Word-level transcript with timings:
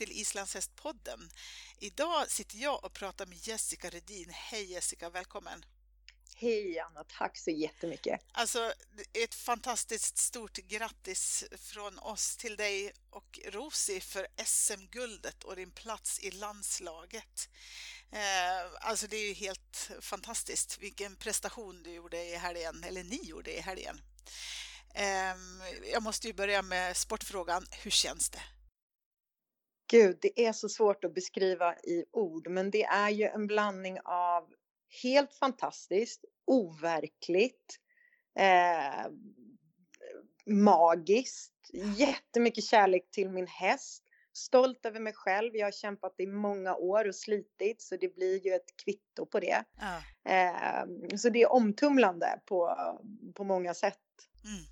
till 0.00 0.12
Islandshästpodden. 0.12 1.30
Idag 1.78 2.30
sitter 2.30 2.58
jag 2.58 2.84
och 2.84 2.92
pratar 2.92 3.26
med 3.26 3.46
Jessica 3.46 3.90
Redin. 3.90 4.30
Hej 4.30 4.72
Jessica, 4.72 5.10
välkommen! 5.10 5.64
Hej 6.34 6.78
Anna, 6.78 7.04
tack 7.04 7.38
så 7.38 7.50
jättemycket! 7.50 8.20
Alltså, 8.32 8.72
ett 9.12 9.34
fantastiskt 9.34 10.18
stort 10.18 10.56
grattis 10.56 11.44
från 11.56 11.98
oss 11.98 12.36
till 12.36 12.56
dig 12.56 12.92
och 13.10 13.40
Rosi 13.44 14.00
för 14.00 14.26
SM-guldet 14.44 15.44
och 15.44 15.56
din 15.56 15.70
plats 15.70 16.20
i 16.20 16.30
landslaget. 16.30 17.48
Eh, 18.12 18.88
alltså 18.88 19.06
det 19.06 19.16
är 19.16 19.28
ju 19.28 19.34
helt 19.34 19.90
fantastiskt 20.00 20.78
vilken 20.78 21.16
prestation 21.16 21.82
du 21.82 21.92
gjorde 21.92 22.24
i 22.24 22.36
helgen, 22.36 22.84
eller 22.84 23.04
ni 23.04 23.20
gjorde 23.22 23.56
i 23.56 23.60
helgen. 23.60 24.00
Ehm, 24.94 25.62
jag 25.92 26.02
måste 26.02 26.26
ju 26.26 26.32
börja 26.32 26.62
med 26.62 26.96
sportfrågan. 26.96 27.66
Hur 27.70 27.90
känns 27.90 28.30
det? 28.30 28.42
Gud, 29.90 30.18
det 30.20 30.46
är 30.46 30.52
så 30.52 30.68
svårt 30.68 31.04
att 31.04 31.14
beskriva 31.14 31.74
i 31.74 32.04
ord, 32.12 32.48
men 32.48 32.70
det 32.70 32.84
är 32.84 33.10
ju 33.10 33.24
en 33.24 33.46
blandning 33.46 33.98
av 34.04 34.48
helt 35.02 35.34
fantastiskt, 35.34 36.24
overkligt, 36.46 37.78
eh, 38.38 39.10
magiskt, 40.46 41.52
jättemycket 41.96 42.64
kärlek 42.64 43.10
till 43.10 43.30
min 43.30 43.46
häst, 43.46 44.04
stolt 44.32 44.86
över 44.86 45.00
mig 45.00 45.12
själv. 45.12 45.56
Jag 45.56 45.66
har 45.66 45.72
kämpat 45.72 46.14
i 46.18 46.26
många 46.26 46.74
år 46.74 47.08
och 47.08 47.14
slitit 47.14 47.82
så 47.82 47.96
det 47.96 48.14
blir 48.14 48.46
ju 48.46 48.54
ett 48.54 48.76
kvitto 48.84 49.26
på 49.26 49.40
det. 49.40 49.64
Ja. 49.80 50.02
Eh, 50.32 51.16
så 51.16 51.30
det 51.30 51.42
är 51.42 51.52
omtumlande 51.52 52.40
på, 52.46 52.76
på 53.34 53.44
många 53.44 53.74
sätt. 53.74 53.98
Mm. 54.44 54.69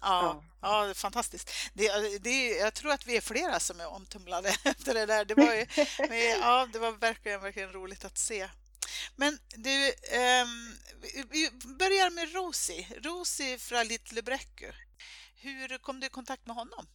Ja, 0.00 0.42
ja. 0.62 0.86
ja 0.86 0.94
fantastiskt. 0.94 1.50
Det, 1.74 2.18
det, 2.18 2.48
jag 2.48 2.74
tror 2.74 2.92
att 2.92 3.06
vi 3.06 3.16
är 3.16 3.20
flera 3.20 3.60
som 3.60 3.80
är 3.80 3.86
omtumlade 3.86 4.48
efter 4.64 4.94
det 4.94 5.06
där. 5.06 5.24
Det 5.24 5.34
var, 5.34 5.54
ju, 5.54 5.66
ja, 6.40 6.68
det 6.72 6.78
var 6.78 6.92
verkligen, 6.92 7.40
verkligen 7.40 7.72
roligt 7.72 8.04
att 8.04 8.18
se. 8.18 8.48
Men 9.16 9.38
du, 9.56 9.86
um, 10.42 10.76
vi 11.30 11.50
börjar 11.78 12.10
med 12.10 12.32
Rosi. 12.32 12.88
Rosi 13.02 13.58
från 13.58 13.86
Little 13.86 14.22
Bräcku. 14.22 14.72
Hur 15.42 15.78
kom 15.78 16.00
du 16.00 16.06
i 16.06 16.10
kontakt 16.10 16.46
med 16.46 16.56
honom? 16.56 16.86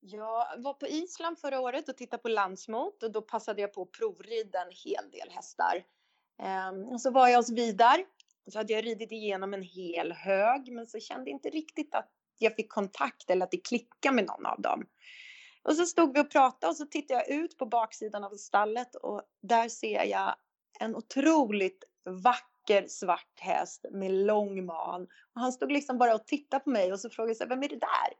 Jag 0.00 0.62
var 0.62 0.74
på 0.74 0.86
Island 0.86 1.38
förra 1.38 1.60
året 1.60 1.88
och 1.88 1.96
tittade 1.96 2.22
på 2.22 2.28
landsmot 2.28 3.02
och 3.02 3.12
då 3.12 3.22
passade 3.22 3.60
jag 3.60 3.72
på 3.72 3.82
att 3.82 3.92
provrida 3.92 4.62
en 4.62 4.72
hel 4.84 5.10
del 5.10 5.30
hästar. 5.30 5.84
Um, 6.70 6.88
och 6.88 7.00
så 7.00 7.10
var 7.10 7.28
jag 7.28 7.36
hos 7.36 7.50
Vidar 7.50 8.04
så 8.50 8.58
hade 8.58 8.72
jag 8.72 8.86
ridit 8.86 9.12
igenom 9.12 9.54
en 9.54 9.62
hel 9.62 10.12
hög 10.12 10.72
men 10.72 10.86
så 10.86 11.00
kände 11.00 11.30
jag 11.30 11.36
inte 11.36 11.50
riktigt 11.50 11.94
att 11.94 12.10
jag 12.38 12.56
fick 12.56 12.72
kontakt 12.72 13.30
eller 13.30 13.44
att 13.44 13.50
det 13.50 13.66
klickade 13.68 14.14
med 14.14 14.26
någon 14.26 14.46
av 14.46 14.60
dem. 14.60 14.86
Och 15.62 15.76
så 15.76 15.86
stod 15.86 16.14
vi 16.14 16.20
och 16.20 16.30
pratade 16.30 16.70
och 16.70 16.76
så 16.76 16.86
tittade 16.86 17.20
jag 17.20 17.28
ut 17.28 17.58
på 17.58 17.66
baksidan 17.66 18.24
av 18.24 18.36
stallet 18.36 18.94
och 18.94 19.22
där 19.42 19.68
ser 19.68 20.04
jag 20.04 20.34
en 20.80 20.96
otroligt 20.96 21.84
vacker 22.04 22.86
svart 22.88 23.40
häst 23.40 23.84
med 23.90 24.12
lång 24.12 24.64
man. 24.64 25.02
Och 25.02 25.40
han 25.40 25.52
stod 25.52 25.72
liksom 25.72 25.98
bara 25.98 26.14
och 26.14 26.26
tittade 26.26 26.64
på 26.64 26.70
mig 26.70 26.92
och 26.92 27.00
så 27.00 27.10
frågade 27.10 27.36
jag 27.40 27.48
vem 27.48 27.62
är 27.62 27.68
det 27.68 27.78
där? 27.78 28.12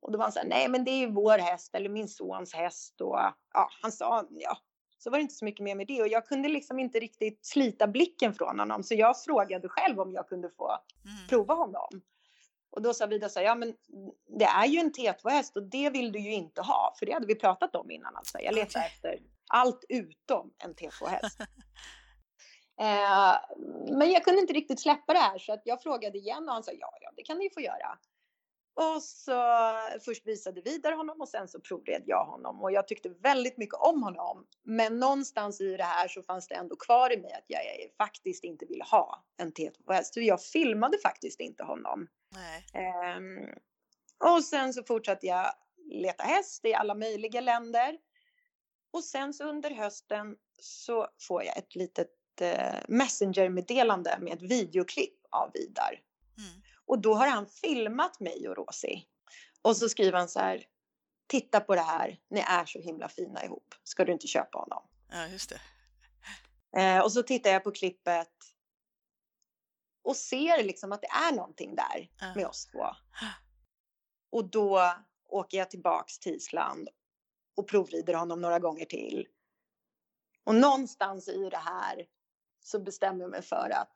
Och 0.00 0.12
då 0.12 0.18
var 0.18 0.24
han 0.24 0.32
så 0.32 0.38
här, 0.38 0.48
nej 0.48 0.68
men 0.68 0.84
det 0.84 0.90
är 0.90 1.06
vår 1.06 1.38
häst 1.38 1.74
eller 1.74 1.88
min 1.88 2.08
sons 2.08 2.54
häst 2.54 3.00
och 3.00 3.18
ja, 3.52 3.70
han 3.82 3.92
sa 3.92 4.26
ja, 4.30 4.58
så 5.02 5.10
var 5.10 5.18
det 5.18 5.22
inte 5.22 5.34
så 5.34 5.44
mycket 5.44 5.64
mer 5.64 5.74
med 5.74 5.86
det 5.86 6.02
och 6.02 6.08
jag 6.08 6.26
kunde 6.26 6.48
liksom 6.48 6.78
inte 6.78 6.98
riktigt 6.98 7.46
slita 7.46 7.86
blicken 7.86 8.34
från 8.34 8.58
honom 8.58 8.82
så 8.82 8.94
jag 8.94 9.22
frågade 9.22 9.68
själv 9.68 10.00
om 10.00 10.12
jag 10.12 10.28
kunde 10.28 10.50
få 10.50 10.68
mm. 10.68 11.28
prova 11.28 11.54
honom. 11.54 12.02
Och 12.70 12.82
då 12.82 12.94
sa 12.94 13.06
Vida 13.06 13.28
så 13.28 13.38
här, 13.38 13.46
ja 13.46 13.54
men 13.54 13.74
det 14.38 14.44
är 14.44 14.66
ju 14.66 14.78
en 14.78 14.92
T2-häst 14.92 15.56
och 15.56 15.62
det 15.62 15.90
vill 15.90 16.12
du 16.12 16.18
ju 16.18 16.32
inte 16.32 16.62
ha 16.62 16.94
för 16.98 17.06
det 17.06 17.12
hade 17.12 17.26
vi 17.26 17.34
pratat 17.34 17.76
om 17.76 17.90
innan 17.90 18.16
alltså. 18.16 18.38
Jag 18.40 18.54
letar 18.54 18.80
efter 18.80 19.18
allt 19.48 19.84
utom 19.88 20.52
en 20.58 20.74
T2-häst. 20.74 21.40
eh, 22.80 23.34
men 23.96 24.10
jag 24.10 24.24
kunde 24.24 24.40
inte 24.40 24.52
riktigt 24.52 24.80
släppa 24.80 25.12
det 25.12 25.18
här 25.18 25.38
så 25.38 25.52
att 25.52 25.62
jag 25.64 25.82
frågade 25.82 26.18
igen 26.18 26.48
och 26.48 26.54
han 26.54 26.62
sa 26.62 26.72
ja, 26.72 26.92
ja 27.00 27.12
det 27.16 27.22
kan 27.22 27.38
ni 27.38 27.50
få 27.54 27.60
göra. 27.60 27.98
Och 28.74 29.02
så 29.02 29.42
först 30.04 30.26
visade 30.26 30.60
Vidar 30.60 30.92
honom 30.92 31.20
och 31.20 31.28
sen 31.28 31.48
så 31.48 31.60
provred 31.60 32.02
jag 32.06 32.24
honom 32.24 32.62
och 32.62 32.72
jag 32.72 32.88
tyckte 32.88 33.08
väldigt 33.08 33.58
mycket 33.58 33.74
om 33.74 34.02
honom. 34.02 34.46
Men 34.62 34.98
någonstans 34.98 35.60
i 35.60 35.76
det 35.76 35.84
här 35.84 36.08
så 36.08 36.22
fanns 36.22 36.48
det 36.48 36.54
ändå 36.54 36.76
kvar 36.76 37.12
i 37.12 37.16
mig 37.16 37.32
att 37.32 37.44
jag 37.46 37.62
faktiskt 37.98 38.44
inte 38.44 38.66
ville 38.66 38.84
ha 38.84 39.24
en 39.36 39.52
T2-häst. 39.52 40.14
Så 40.14 40.20
jag 40.20 40.42
filmade 40.42 40.98
faktiskt 40.98 41.40
inte 41.40 41.64
honom. 41.64 42.08
Um, 43.16 43.48
och 44.34 44.44
sen 44.44 44.74
så 44.74 44.82
fortsatte 44.82 45.26
jag 45.26 45.52
leta 45.90 46.22
häst 46.22 46.64
i 46.64 46.74
alla 46.74 46.94
möjliga 46.94 47.40
länder. 47.40 47.98
Och 48.92 49.04
sen 49.04 49.34
så 49.34 49.44
under 49.44 49.70
hösten 49.70 50.36
så 50.60 51.08
får 51.28 51.44
jag 51.44 51.58
ett 51.58 51.74
litet 51.74 52.10
uh, 52.42 52.80
messenger-meddelande 52.88 54.18
med 54.20 54.32
ett 54.32 54.42
videoklipp 54.42 55.18
av 55.30 55.50
Vidar. 55.54 56.00
Mm. 56.38 56.62
Och 56.90 56.98
då 56.98 57.14
har 57.14 57.26
han 57.28 57.46
filmat 57.46 58.20
mig 58.20 58.48
och 58.48 58.56
Rosi. 58.56 59.06
Och 59.62 59.76
så 59.76 59.88
skriver 59.88 60.18
han 60.18 60.28
så 60.28 60.40
här. 60.40 60.66
Titta 61.26 61.60
på 61.60 61.74
det 61.74 61.80
här. 61.80 62.20
Ni 62.30 62.40
är 62.40 62.64
så 62.64 62.80
himla 62.80 63.08
fina 63.08 63.44
ihop. 63.44 63.74
Ska 63.84 64.04
du 64.04 64.12
inte 64.12 64.26
köpa 64.26 64.58
honom? 64.58 64.82
Ja, 65.10 65.26
just 65.26 65.50
det. 65.50 65.60
Eh, 66.80 67.00
och 67.00 67.12
så 67.12 67.22
tittar 67.22 67.50
jag 67.50 67.64
på 67.64 67.70
klippet. 67.70 68.32
Och 70.02 70.16
ser 70.16 70.64
liksom 70.64 70.92
att 70.92 71.00
det 71.00 71.08
är 71.08 71.32
någonting 71.32 71.74
där 71.74 72.10
ja. 72.20 72.34
med 72.36 72.46
oss 72.46 72.66
två. 72.66 72.84
Och 74.30 74.50
då 74.50 74.92
åker 75.28 75.58
jag 75.58 75.70
tillbaks 75.70 76.18
till 76.18 76.34
Island 76.34 76.88
och 77.56 77.68
provrider 77.68 78.14
honom 78.14 78.40
några 78.40 78.58
gånger 78.58 78.84
till. 78.84 79.28
Och 80.44 80.54
någonstans 80.54 81.28
i 81.28 81.50
det 81.50 81.56
här 81.56 82.06
så 82.60 82.80
bestämmer 82.80 83.20
jag 83.20 83.30
mig 83.30 83.42
för 83.42 83.70
att 83.70 83.92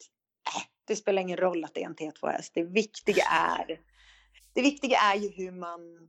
det 0.85 0.97
spelar 0.97 1.23
ingen 1.23 1.37
roll 1.37 1.65
att 1.65 1.75
det 1.75 1.83
är 1.83 1.87
en 1.87 1.97
T2-häst. 1.97 2.55
Det 2.55 2.65
viktiga 2.65 3.25
är, 3.25 3.81
det 4.53 4.63
viktiga 4.63 4.99
är 4.99 5.17
ju 5.17 5.31
hur 5.31 5.53
man, 5.53 6.09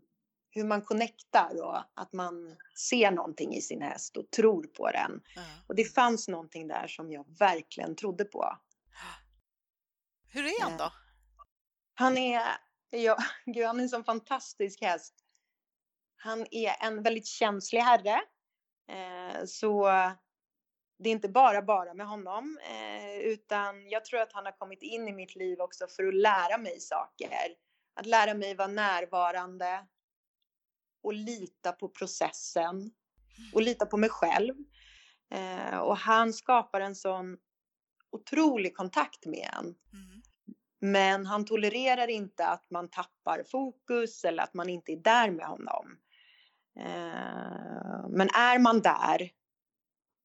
hur 0.50 0.64
man 0.64 0.82
connectar 0.82 1.64
och 1.64 1.78
att 1.94 2.14
man 2.14 2.56
ser 2.90 3.12
någonting 3.12 3.54
i 3.54 3.62
sin 3.62 3.82
häst 3.82 4.18
och 4.18 4.32
tror 4.32 4.64
på 4.64 4.92
den. 4.92 5.12
Mm. 5.12 5.50
Och 5.68 5.76
det 5.76 5.84
fanns 5.84 6.28
någonting 6.28 6.68
där 6.68 6.88
som 6.88 7.12
jag 7.12 7.38
verkligen 7.40 7.96
trodde 7.96 8.26
på. 8.26 8.58
Hur 10.28 10.46
är 10.46 10.62
han 10.62 10.78
då? 10.78 10.92
Han 11.94 12.18
är, 12.18 12.42
ja, 12.90 13.18
gud, 13.46 13.66
han 13.66 13.80
är 13.80 13.84
en 13.84 13.90
sån 13.90 14.04
fantastisk 14.04 14.82
häst. 14.82 15.14
Han 16.18 16.46
är 16.52 16.86
en 16.86 17.04
väldigt 17.04 17.28
känslig 17.28 17.80
herre. 17.80 18.22
Eh, 18.88 19.46
så 19.46 19.88
det 20.98 21.10
är 21.10 21.14
inte 21.14 21.30
bara 21.30 21.62
bara 21.62 21.94
med 21.94 22.08
honom, 22.08 22.60
eh, 22.70 23.18
utan 23.18 23.90
jag 23.90 24.06
tror 24.06 24.20
att 24.20 24.34
han 24.34 24.46
har 24.46 24.52
kommit 24.52 24.84
in 24.84 25.08
i 25.08 25.12
mitt 25.12 25.36
liv 25.36 25.60
också 25.60 25.88
för 25.88 26.08
att 26.08 26.16
lära 26.16 26.58
mig 26.58 26.80
saker. 26.80 27.30
Att 27.96 28.06
lära 28.06 28.34
mig 28.34 28.56
vara 28.56 28.68
närvarande 28.68 29.86
och 31.04 31.14
lita 31.14 31.72
på 31.72 31.90
processen 31.90 32.92
och 33.54 33.62
lita 33.62 33.86
på 33.86 33.98
mig 33.98 34.10
själv. 34.10 34.56
Eh, 35.32 35.78
och 35.78 35.98
han 35.98 36.34
skapar 36.34 36.82
en 36.82 36.96
sån 36.96 37.38
otrolig 38.12 38.76
kontakt 38.76 39.26
med 39.26 39.50
en. 39.54 39.66
Mm. 39.66 40.22
Men 40.80 41.26
han 41.26 41.46
tolererar 41.46 42.08
inte 42.08 42.48
att 42.48 42.70
man 42.70 42.90
tappar 42.90 43.44
fokus 43.52 44.26
eller 44.26 44.44
att 44.44 44.54
man 44.54 44.70
inte 44.70 44.92
är 44.92 44.98
där 44.98 45.32
med 45.32 45.46
honom. 45.46 45.98
Eh, 46.80 48.10
men 48.10 48.30
är 48.30 48.60
man 48.60 48.82
där 48.82 49.32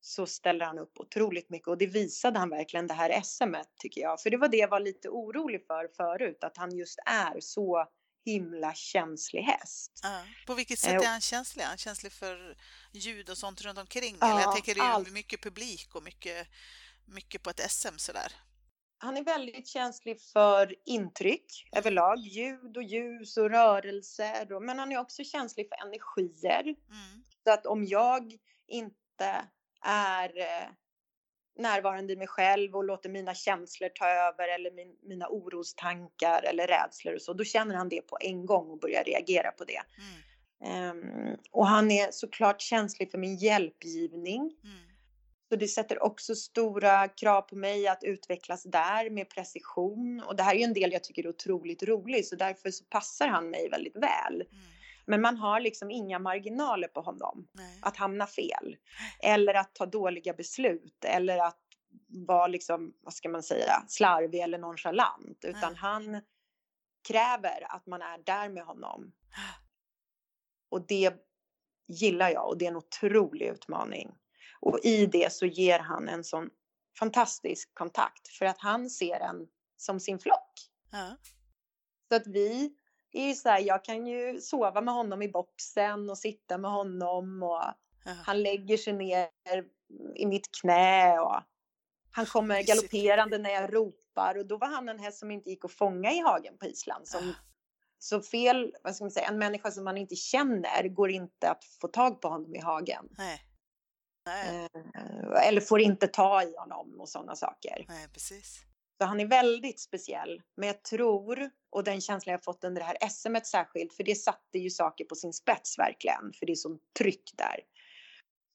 så 0.01 0.27
ställer 0.27 0.65
han 0.65 0.79
upp 0.79 1.01
otroligt 1.01 1.51
mycket 1.51 1.69
och 1.69 1.79
det 1.79 1.87
visade 1.87 2.39
han 2.39 2.51
verkligen 2.51 2.87
det 2.87 2.95
här 2.95 3.23
SMet 3.23 3.69
tycker 3.79 4.01
jag. 4.01 4.21
För 4.21 4.31
det 4.31 4.37
var 4.37 4.49
det 4.49 4.57
jag 4.57 4.69
var 4.69 4.81
lite 4.81 5.09
orolig 5.09 5.67
för 5.67 5.89
förut, 5.97 6.45
att 6.45 6.57
han 6.57 6.77
just 6.77 6.99
är 7.07 7.41
så 7.41 7.87
himla 8.25 8.75
känslig 8.75 9.43
häst. 9.43 10.01
Ja. 10.03 10.23
På 10.47 10.55
vilket 10.55 10.79
sätt 10.79 11.03
är 11.03 11.07
han 11.07 11.21
känslig? 11.21 11.63
Är 11.63 11.69
han 11.69 11.79
känslig 11.79 12.13
för 12.13 12.57
ljud 12.93 13.31
och 13.31 13.39
sånt 13.39 13.63
runt 13.63 13.79
omkring? 13.79 14.17
Ja, 14.21 14.31
Eller 14.31 14.41
jag 14.41 14.53
tänker 14.53 14.75
det 14.75 14.81
är 14.81 15.13
mycket 15.13 15.43
publik 15.43 15.95
och 15.95 16.03
mycket, 16.03 16.47
mycket 17.07 17.43
på 17.43 17.51
ett 17.51 17.71
SM 17.71 17.97
sådär. 17.97 18.33
Han 19.03 19.17
är 19.17 19.25
väldigt 19.25 19.69
känslig 19.69 20.21
för 20.21 20.75
intryck 20.87 21.69
överlag, 21.73 22.19
ljud 22.19 22.77
och 22.77 22.83
ljus 22.83 23.37
och 23.37 23.51
rörelser. 23.51 24.61
Men 24.61 24.79
han 24.79 24.93
är 24.93 24.99
också 24.99 25.25
känslig 25.25 25.69
för 25.69 25.87
energier. 25.87 26.63
Mm. 26.63 27.25
Så 27.45 27.53
att 27.53 27.67
om 27.67 27.85
jag 27.85 28.39
inte 28.67 29.49
är 29.85 30.39
eh, 30.39 30.69
närvarande 31.59 32.13
i 32.13 32.17
mig 32.17 32.27
själv 32.27 32.77
och 32.77 32.85
låter 32.85 33.09
mina 33.09 33.35
känslor 33.35 33.89
ta 33.89 34.09
över 34.09 34.49
eller 34.49 34.71
min, 34.71 34.97
mina 35.03 35.29
orostankar 35.29 36.43
eller 36.43 36.67
rädslor 36.67 37.15
och 37.15 37.23
så, 37.23 37.33
då 37.33 37.45
känner 37.45 37.75
han 37.75 37.89
det 37.89 38.01
på 38.01 38.19
en 38.21 38.47
gång 38.47 38.71
och 38.71 38.79
börjar 38.79 39.05
reagera 39.05 39.51
på 39.51 39.65
det. 39.65 39.83
Mm. 39.99 40.31
Um, 40.63 41.37
och 41.51 41.67
han 41.67 41.91
är 41.91 42.11
såklart 42.11 42.61
känslig 42.61 43.11
för 43.11 43.19
min 43.19 43.37
hjälpgivning. 43.37 44.41
Mm. 44.41 44.77
Så 45.49 45.57
det 45.57 45.69
sätter 45.69 46.03
också 46.03 46.35
stora 46.35 47.09
krav 47.09 47.43
på 47.43 47.57
mig 47.57 47.89
att 47.89 48.05
utvecklas 48.05 48.63
där 48.63 49.11
med 49.11 49.29
precision. 49.31 50.23
Och 50.27 50.37
det 50.37 50.43
här 50.43 50.55
är 50.55 50.59
ju 50.59 50.65
en 50.65 50.73
del 50.73 50.93
jag 50.93 51.05
tycker 51.05 51.25
är 51.25 51.29
otroligt 51.29 51.83
rolig 51.83 52.27
så 52.27 52.37
därför 52.37 52.71
så 52.71 52.85
passar 52.85 53.29
han 53.29 53.51
mig 53.51 53.69
väldigt 53.71 53.97
väl. 53.97 54.35
Mm. 54.35 54.65
Men 55.11 55.21
man 55.21 55.37
har 55.37 55.61
liksom 55.61 55.91
inga 55.91 56.19
marginaler 56.19 56.89
på 56.89 57.01
honom 57.01 57.49
Nej. 57.53 57.79
att 57.83 57.97
hamna 57.97 58.27
fel 58.27 58.77
eller 59.23 59.55
att 59.55 59.75
ta 59.75 59.87
dåliga 59.87 60.35
beslut 60.35 61.05
eller 61.05 61.39
att 61.39 61.59
vara 62.27 62.47
liksom, 62.47 62.95
vad 63.01 63.15
ska 63.15 63.29
man 63.29 63.43
säga, 63.43 63.85
slarvig 63.89 64.41
eller 64.41 64.59
nonchalant 64.59 65.45
utan 65.45 65.73
Nej. 65.73 65.81
han 65.81 66.21
kräver 67.09 67.75
att 67.75 67.87
man 67.87 68.03
är 68.03 68.19
där 68.19 68.49
med 68.49 68.65
honom. 68.65 69.13
Och 70.71 70.87
det 70.87 71.15
gillar 71.89 72.31
jag 72.31 72.49
och 72.49 72.59
det 72.59 72.65
är 72.65 72.71
en 72.71 72.77
otrolig 72.77 73.47
utmaning. 73.47 74.15
Och 74.61 74.79
i 74.83 75.07
det 75.07 75.33
så 75.33 75.47
ger 75.47 75.79
han 75.79 76.09
en 76.09 76.25
sån 76.25 76.51
fantastisk 76.99 77.75
kontakt 77.75 78.29
för 78.29 78.47
att 78.47 78.59
han 78.59 78.91
ser 78.91 79.21
en 79.21 79.47
som 79.77 80.01
sin 80.01 80.19
flock. 80.19 80.53
Ja. 80.91 81.17
Så 82.09 82.17
att 82.17 82.27
vi 82.27 82.75
är 83.13 83.27
ju 83.29 83.35
så 83.35 83.49
här, 83.49 83.61
jag 83.61 83.85
kan 83.85 84.07
ju 84.07 84.41
sova 84.41 84.81
med 84.81 84.95
honom 84.95 85.23
i 85.23 85.29
boxen 85.29 86.11
och 86.11 86.19
sitta 86.19 86.59
med 86.59 86.71
honom 86.71 87.43
och 87.43 87.63
Ja. 88.05 88.13
han 88.27 88.43
lägger 88.43 88.77
sig 88.77 88.93
ner 88.93 89.29
i 90.17 90.27
mitt 90.27 90.47
knä 90.61 91.19
och 91.21 91.41
han 92.13 92.27
kommer 92.27 92.63
galopperande 92.63 93.39
när 93.39 93.51
jag 93.51 93.75
ropar 93.75 94.39
och 94.39 94.47
då 94.47 94.57
var 94.59 94.67
han 94.69 94.89
en 94.89 94.99
häst 94.99 95.19
som 95.19 95.31
inte 95.31 95.51
gick 95.51 95.65
att 95.65 95.73
fånga 95.73 96.13
i 96.13 96.21
hagen 96.21 96.59
på 96.59 96.67
Island. 96.67 97.09
Som, 97.09 97.29
Ah. 97.31 97.35
så 97.99 98.23
fel, 98.23 98.75
vad 98.83 98.95
ska 98.97 99.05
man 99.05 99.11
säga, 99.11 99.29
en 99.29 99.39
människa 99.39 99.71
som 99.71 99.85
man 99.85 99.97
inte 99.99 100.15
känner 100.17 100.89
går 100.89 101.11
inte 101.11 101.51
att 101.51 101.65
få 101.81 101.89
tag 101.89 102.21
på 102.21 102.29
honom 102.29 102.55
i 102.55 102.61
hagen. 102.61 103.09
Nej. 103.19 103.41
Nej. 104.27 104.69
Eh, 104.75 105.49
eller 105.49 105.61
får 105.61 105.81
inte 105.81 106.07
ta 106.07 106.43
i 106.43 106.57
honom 106.57 107.01
och 107.01 107.09
sådana 107.09 107.37
saker. 107.37 107.85
Nej, 107.89 108.09
precis. 108.13 108.61
Så 109.01 109.07
han 109.07 109.21
är 109.21 109.27
väldigt 109.27 109.81
speciell. 109.81 110.43
Men 110.57 110.67
jag 110.67 110.83
tror, 110.83 111.51
och 111.71 111.85
den 111.85 112.01
känslan 112.01 112.33
jag 112.33 112.45
fått 112.45 112.65
under 112.65 112.81
det 112.81 112.87
här 112.87 113.09
SMet 113.09 113.47
särskilt, 113.47 113.93
för 113.93 114.05
det 114.05 114.15
satte 114.15 114.59
ju 114.59 114.71
saker 114.71 115.05
på 115.05 115.15
sin 115.15 115.33
spets 115.33 115.79
verkligen, 115.79 116.33
för 116.39 116.47
det 116.47 116.53
är 116.53 116.57
sånt 116.57 116.83
tryck 116.99 117.31
där. 117.37 117.61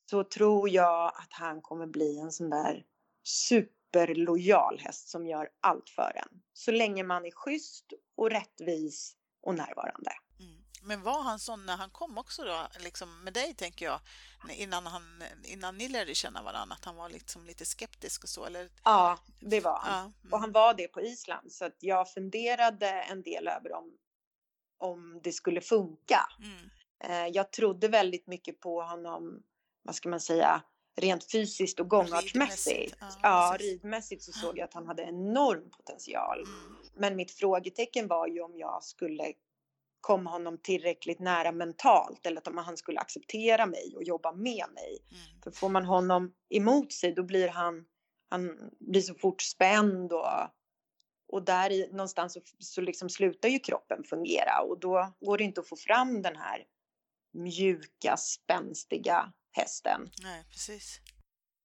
Så 0.09 0.23
tror 0.23 0.69
jag 0.69 1.07
att 1.07 1.33
han 1.33 1.61
kommer 1.61 1.87
bli 1.87 2.19
en 2.19 2.31
sån 2.31 2.49
där 2.49 2.83
superlojal 3.23 4.79
häst 4.79 5.09
som 5.09 5.27
gör 5.27 5.49
allt 5.59 5.89
för 5.89 6.11
en. 6.15 6.41
Så 6.53 6.71
länge 6.71 7.03
man 7.03 7.25
är 7.25 7.31
schysst 7.31 7.85
och 8.17 8.29
rättvis 8.29 9.15
och 9.41 9.55
närvarande. 9.55 10.11
Men 10.85 11.01
var 11.01 11.23
han 11.23 11.39
sån 11.39 11.65
när 11.65 11.77
han 11.77 11.89
kom 11.89 12.17
också 12.17 12.43
då, 12.43 12.67
liksom 12.79 13.23
med 13.23 13.33
dig 13.33 13.53
tänker 13.53 13.85
jag, 13.85 13.99
innan, 14.49 14.85
han, 14.85 15.23
innan 15.43 15.77
ni 15.77 15.89
lärde 15.89 16.15
känna 16.15 16.43
varandra, 16.43 16.75
att 16.75 16.85
han 16.85 16.95
var 16.95 17.09
liksom 17.09 17.45
lite 17.45 17.65
skeptisk 17.65 18.23
och 18.23 18.29
så? 18.29 18.45
Eller? 18.45 18.69
Ja, 18.83 19.19
det 19.39 19.59
var 19.59 19.79
han. 19.79 19.93
Ja. 19.93 19.99
mm. 20.21 20.33
Och 20.33 20.39
han 20.39 20.51
var 20.51 20.73
det 20.73 20.87
på 20.87 21.01
Island, 21.01 21.51
så 21.51 21.65
att 21.65 21.77
jag 21.79 22.11
funderade 22.11 22.89
en 22.89 23.21
del 23.21 23.47
över 23.47 23.73
om, 23.73 23.97
om 24.77 25.21
det 25.23 25.31
skulle 25.31 25.61
funka. 25.61 26.19
Mm. 26.39 26.69
Eh, 27.03 27.27
Jag 27.27 27.51
trodde 27.51 27.87
väldigt 27.87 28.27
mycket 28.27 28.59
på 28.59 28.81
honom, 28.81 29.43
vad 29.83 29.95
ska 29.95 30.09
man 30.09 30.19
säga, 30.21 30.61
rent 30.97 31.31
fysiskt 31.31 31.79
och 31.79 31.89
gångartsmässigt. 31.89 32.95
Ja, 32.99 33.09
Ja, 33.21 33.55
ridmässigt 33.59 34.23
så 34.23 34.31
såg 34.31 34.57
jag 34.57 34.65
att 34.65 34.73
han 34.73 34.87
hade 34.87 35.03
enorm 35.03 35.69
potential. 35.69 36.39
Mm. 36.39 36.75
Men 36.95 37.15
mitt 37.15 37.31
frågetecken 37.31 38.07
var 38.07 38.27
ju 38.27 38.41
om 38.41 38.57
jag 38.57 38.83
skulle 38.83 39.33
komma 40.05 40.29
honom 40.29 40.57
tillräckligt 40.57 41.19
nära 41.19 41.51
mentalt 41.51 42.25
eller 42.25 42.37
att 42.37 42.47
om 42.47 42.57
han 42.57 42.77
skulle 42.77 42.99
acceptera 42.99 43.65
mig 43.65 43.93
och 43.95 44.03
jobba 44.03 44.31
med 44.31 44.65
mig. 44.73 45.05
Mm. 45.11 45.41
För 45.43 45.51
får 45.51 45.69
man 45.69 45.85
honom 45.85 46.33
emot 46.49 46.93
sig 46.93 47.11
då 47.11 47.23
blir 47.23 47.47
han, 47.47 47.85
han 48.29 48.71
blir 48.79 49.01
så 49.01 49.15
fort 49.15 49.41
spänd 49.41 50.13
och, 50.13 50.27
och 51.27 51.45
där 51.45 51.71
i, 51.71 51.87
någonstans 51.91 52.33
så, 52.33 52.41
så 52.59 52.81
liksom 52.81 53.09
slutar 53.09 53.49
ju 53.49 53.59
kroppen 53.59 54.03
fungera 54.03 54.61
och 54.61 54.79
då 54.79 55.13
går 55.19 55.37
det 55.37 55.43
inte 55.43 55.61
att 55.61 55.69
få 55.69 55.75
fram 55.75 56.21
den 56.21 56.35
här 56.35 56.65
mjuka, 57.33 58.17
spänstiga 58.17 59.33
hästen. 59.51 60.09
Nej, 60.23 60.45
precis. 60.51 60.99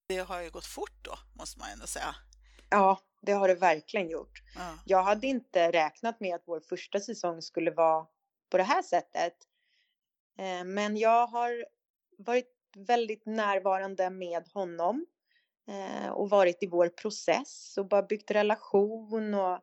Det 0.07 0.17
har 0.17 0.41
ju 0.41 0.49
gått 0.49 0.65
fort 0.65 0.97
då, 1.01 1.13
måste 1.37 1.59
man 1.59 1.69
ändå 1.69 1.87
säga. 1.87 2.15
Ja, 2.69 2.99
det 3.21 3.31
har 3.31 3.47
det 3.47 3.55
verkligen 3.55 4.09
gjort. 4.09 4.41
Ja. 4.55 4.77
Jag 4.85 5.03
hade 5.03 5.27
inte 5.27 5.71
räknat 5.71 6.19
med 6.19 6.35
att 6.35 6.43
vår 6.45 6.59
första 6.59 6.99
säsong 6.99 7.41
skulle 7.41 7.71
vara 7.71 8.07
på 8.51 8.57
det 8.57 8.63
här 8.63 8.81
sättet. 8.81 9.33
Eh, 10.37 10.63
Men 10.63 10.97
jag 10.97 11.27
har 11.27 11.65
varit 12.17 12.47
väldigt 12.77 13.25
närvarande 13.25 14.09
med 14.09 14.47
honom 14.53 15.05
eh, 15.67 16.09
och 16.09 16.29
varit 16.29 16.63
i 16.63 16.67
vår 16.67 16.89
process 16.89 17.77
och 17.77 17.87
bara 17.87 18.03
byggt 18.03 18.31
relation 18.31 19.33
och 19.33 19.59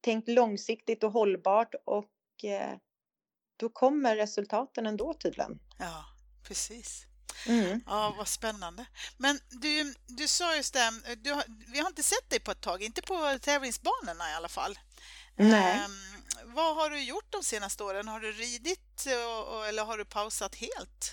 tänkt 0.00 0.28
långsiktigt 0.28 1.04
och 1.04 1.12
hållbart 1.12 1.74
och 1.84 2.44
eh, 2.44 2.76
då 3.56 3.68
kommer 3.68 4.16
resultaten 4.16 4.86
ändå 4.86 5.14
tydligen. 5.14 5.60
ja, 5.78 6.04
precis. 6.48 7.06
Mm. 7.48 7.80
Ja, 7.86 8.14
vad 8.18 8.28
spännande. 8.28 8.86
Men 9.16 9.40
du, 9.50 9.94
du 10.06 10.28
sa 10.28 10.56
just 10.56 10.74
det, 10.74 10.90
du 11.16 11.42
vi 11.72 11.78
har 11.78 11.86
inte 11.86 12.02
sett 12.02 12.30
dig 12.30 12.40
på 12.40 12.50
ett 12.50 12.60
tag, 12.60 12.82
inte 12.82 13.02
på 13.02 13.38
tävlingsbanorna 13.40 14.30
i 14.30 14.34
alla 14.34 14.48
fall. 14.48 14.78
Nej. 15.36 15.78
Ehm, 15.78 16.09
vad 16.54 16.76
har 16.76 16.90
du 16.90 17.02
gjort 17.02 17.26
de 17.32 17.42
senaste 17.42 17.84
åren? 17.84 18.08
Har 18.08 18.20
du 18.20 18.32
ridit 18.32 19.06
och, 19.26 19.56
och, 19.56 19.66
eller 19.66 19.84
har 19.84 19.98
du 19.98 20.04
pausat 20.04 20.54
helt? 20.54 21.12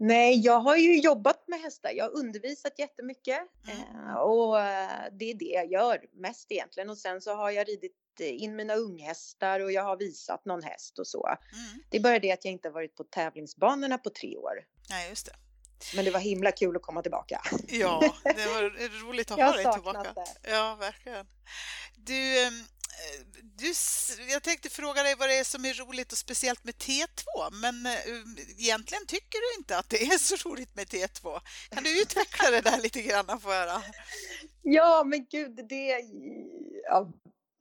Nej, 0.00 0.40
jag 0.40 0.60
har 0.60 0.76
ju 0.76 1.00
jobbat 1.00 1.48
med 1.48 1.60
hästar. 1.60 1.90
Jag 1.90 2.04
har 2.04 2.16
undervisat 2.18 2.78
jättemycket 2.78 3.38
Mm. 3.68 3.78
eh, 4.08 4.14
och 4.14 4.60
eh, 4.60 5.02
det 5.18 5.30
är 5.30 5.34
det 5.34 5.44
jag 5.44 5.72
gör 5.72 6.00
mest 6.12 6.46
egentligen. 6.52 6.90
Och 6.90 6.98
sen 6.98 7.20
så 7.20 7.34
har 7.34 7.50
jag 7.50 7.68
ridit 7.68 7.92
eh, 8.20 8.42
in 8.42 8.56
mina 8.56 8.74
unghästar 8.74 9.60
och 9.60 9.72
jag 9.72 9.82
har 9.82 9.96
visat 9.96 10.44
någon 10.44 10.62
häst 10.62 10.98
och 10.98 11.06
så. 11.06 11.26
Mm. 11.26 11.82
Det 11.90 11.96
är 11.96 12.00
bara 12.00 12.18
det 12.18 12.32
att 12.32 12.44
jag 12.44 12.52
inte 12.52 12.70
varit 12.70 12.96
på 12.96 13.04
tävlingsbanorna 13.04 13.98
på 13.98 14.10
tre 14.10 14.36
år. 14.36 14.54
Nej, 14.90 15.08
just 15.08 15.26
det. 15.26 15.32
Men 15.96 16.04
det 16.04 16.10
var 16.10 16.20
himla 16.20 16.52
kul 16.52 16.76
att 16.76 16.82
komma 16.82 17.02
tillbaka. 17.02 17.40
Ja, 17.68 18.14
det 18.24 18.46
var 18.46 19.02
roligt 19.06 19.30
att 19.30 19.38
ha 19.40 19.52
dig 19.52 19.72
tillbaka. 19.72 20.12
det. 20.14 20.50
Ja, 20.50 20.76
verkligen. 20.80 21.26
Du, 21.96 22.42
ehm, 22.46 22.54
eh, 22.60 22.64
du, 23.42 23.70
s- 23.70 24.18
jag 24.28 24.42
tänkte 24.42 24.70
fråga 24.70 25.02
dig 25.02 25.14
vad 25.18 25.28
det 25.28 25.38
är 25.38 25.44
som 25.44 25.64
är 25.64 25.74
roligt 25.74 26.12
och 26.12 26.18
speciellt 26.18 26.64
med 26.64 26.74
T2, 26.74 27.50
men 27.52 27.86
eh, 27.86 27.92
egentligen 28.58 29.06
tycker 29.06 29.38
du 29.54 29.60
inte 29.60 29.78
att 29.78 29.90
det 29.90 30.02
är 30.02 30.18
så 30.18 30.48
roligt 30.48 30.74
med 30.76 30.86
T2. 30.86 31.40
Kan 31.70 31.82
du 31.84 32.02
utveckla 32.02 32.50
det 32.50 32.60
där 32.60 32.80
lite 32.80 33.02
grann 33.02 33.40
få 33.40 33.48
höra? 33.48 33.82
Ja, 34.62 35.04
men 35.06 35.26
gud, 35.30 35.66
det... 35.68 36.00
Ja, 36.84 37.12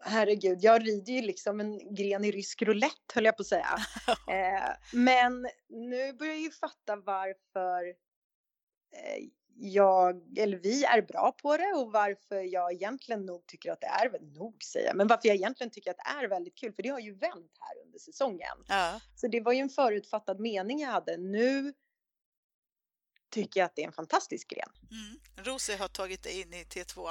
herregud, 0.03 0.57
jag 0.61 0.87
rider 0.87 1.13
ju 1.13 1.21
liksom 1.21 1.59
en 1.59 1.95
gren 1.95 2.25
i 2.25 2.31
rysk 2.31 2.61
roulette 2.61 3.13
höll 3.13 3.25
jag 3.25 3.37
på 3.37 3.41
att 3.41 3.47
säga. 3.47 3.77
Eh, 4.29 4.69
men 4.93 5.41
nu 5.69 6.13
börjar 6.13 6.33
jag 6.33 6.41
ju 6.41 6.51
fatta 6.51 6.95
varför 6.95 7.87
eh, 8.95 9.23
jag, 9.59 10.37
eller 10.37 10.57
vi 10.57 10.83
är 10.83 11.01
bra 11.01 11.31
på 11.41 11.57
det 11.57 11.73
och 11.75 11.91
varför 11.91 12.41
jag 12.41 12.73
egentligen 12.73 13.25
nog 13.25 13.47
tycker 13.47 13.71
att 13.71 13.81
det 13.81 13.87
är, 13.87 14.19
nog 14.39 14.63
säger 14.63 14.93
men 14.93 15.07
varför 15.07 15.27
jag 15.27 15.35
egentligen 15.35 15.71
tycker 15.71 15.91
att 15.91 15.97
det 15.97 16.09
är 16.25 16.27
väldigt 16.27 16.55
kul 16.57 16.73
för 16.73 16.83
det 16.83 16.89
har 16.89 16.99
ju 16.99 17.15
vänt 17.15 17.51
här 17.59 17.85
under 17.85 17.99
säsongen. 17.99 18.57
Ja, 18.67 18.99
Så 19.15 19.27
det 19.27 19.41
var 19.41 19.53
ju 19.53 19.59
en 19.59 19.69
förutfattad 19.69 20.39
mening 20.39 20.79
jag 20.79 20.89
hade. 20.89 21.17
Nu 21.17 21.73
tycker 23.31 23.59
jag 23.59 23.65
att 23.65 23.75
det 23.75 23.81
är 23.83 23.87
en 23.87 23.93
fantastisk 23.93 24.49
gren. 24.49 24.69
mm. 24.91 25.45
Rosie 25.45 25.77
har 25.77 25.87
tagit 25.87 26.23
dig 26.23 26.41
in 26.41 26.53
i 26.53 26.63
T2. 26.63 27.09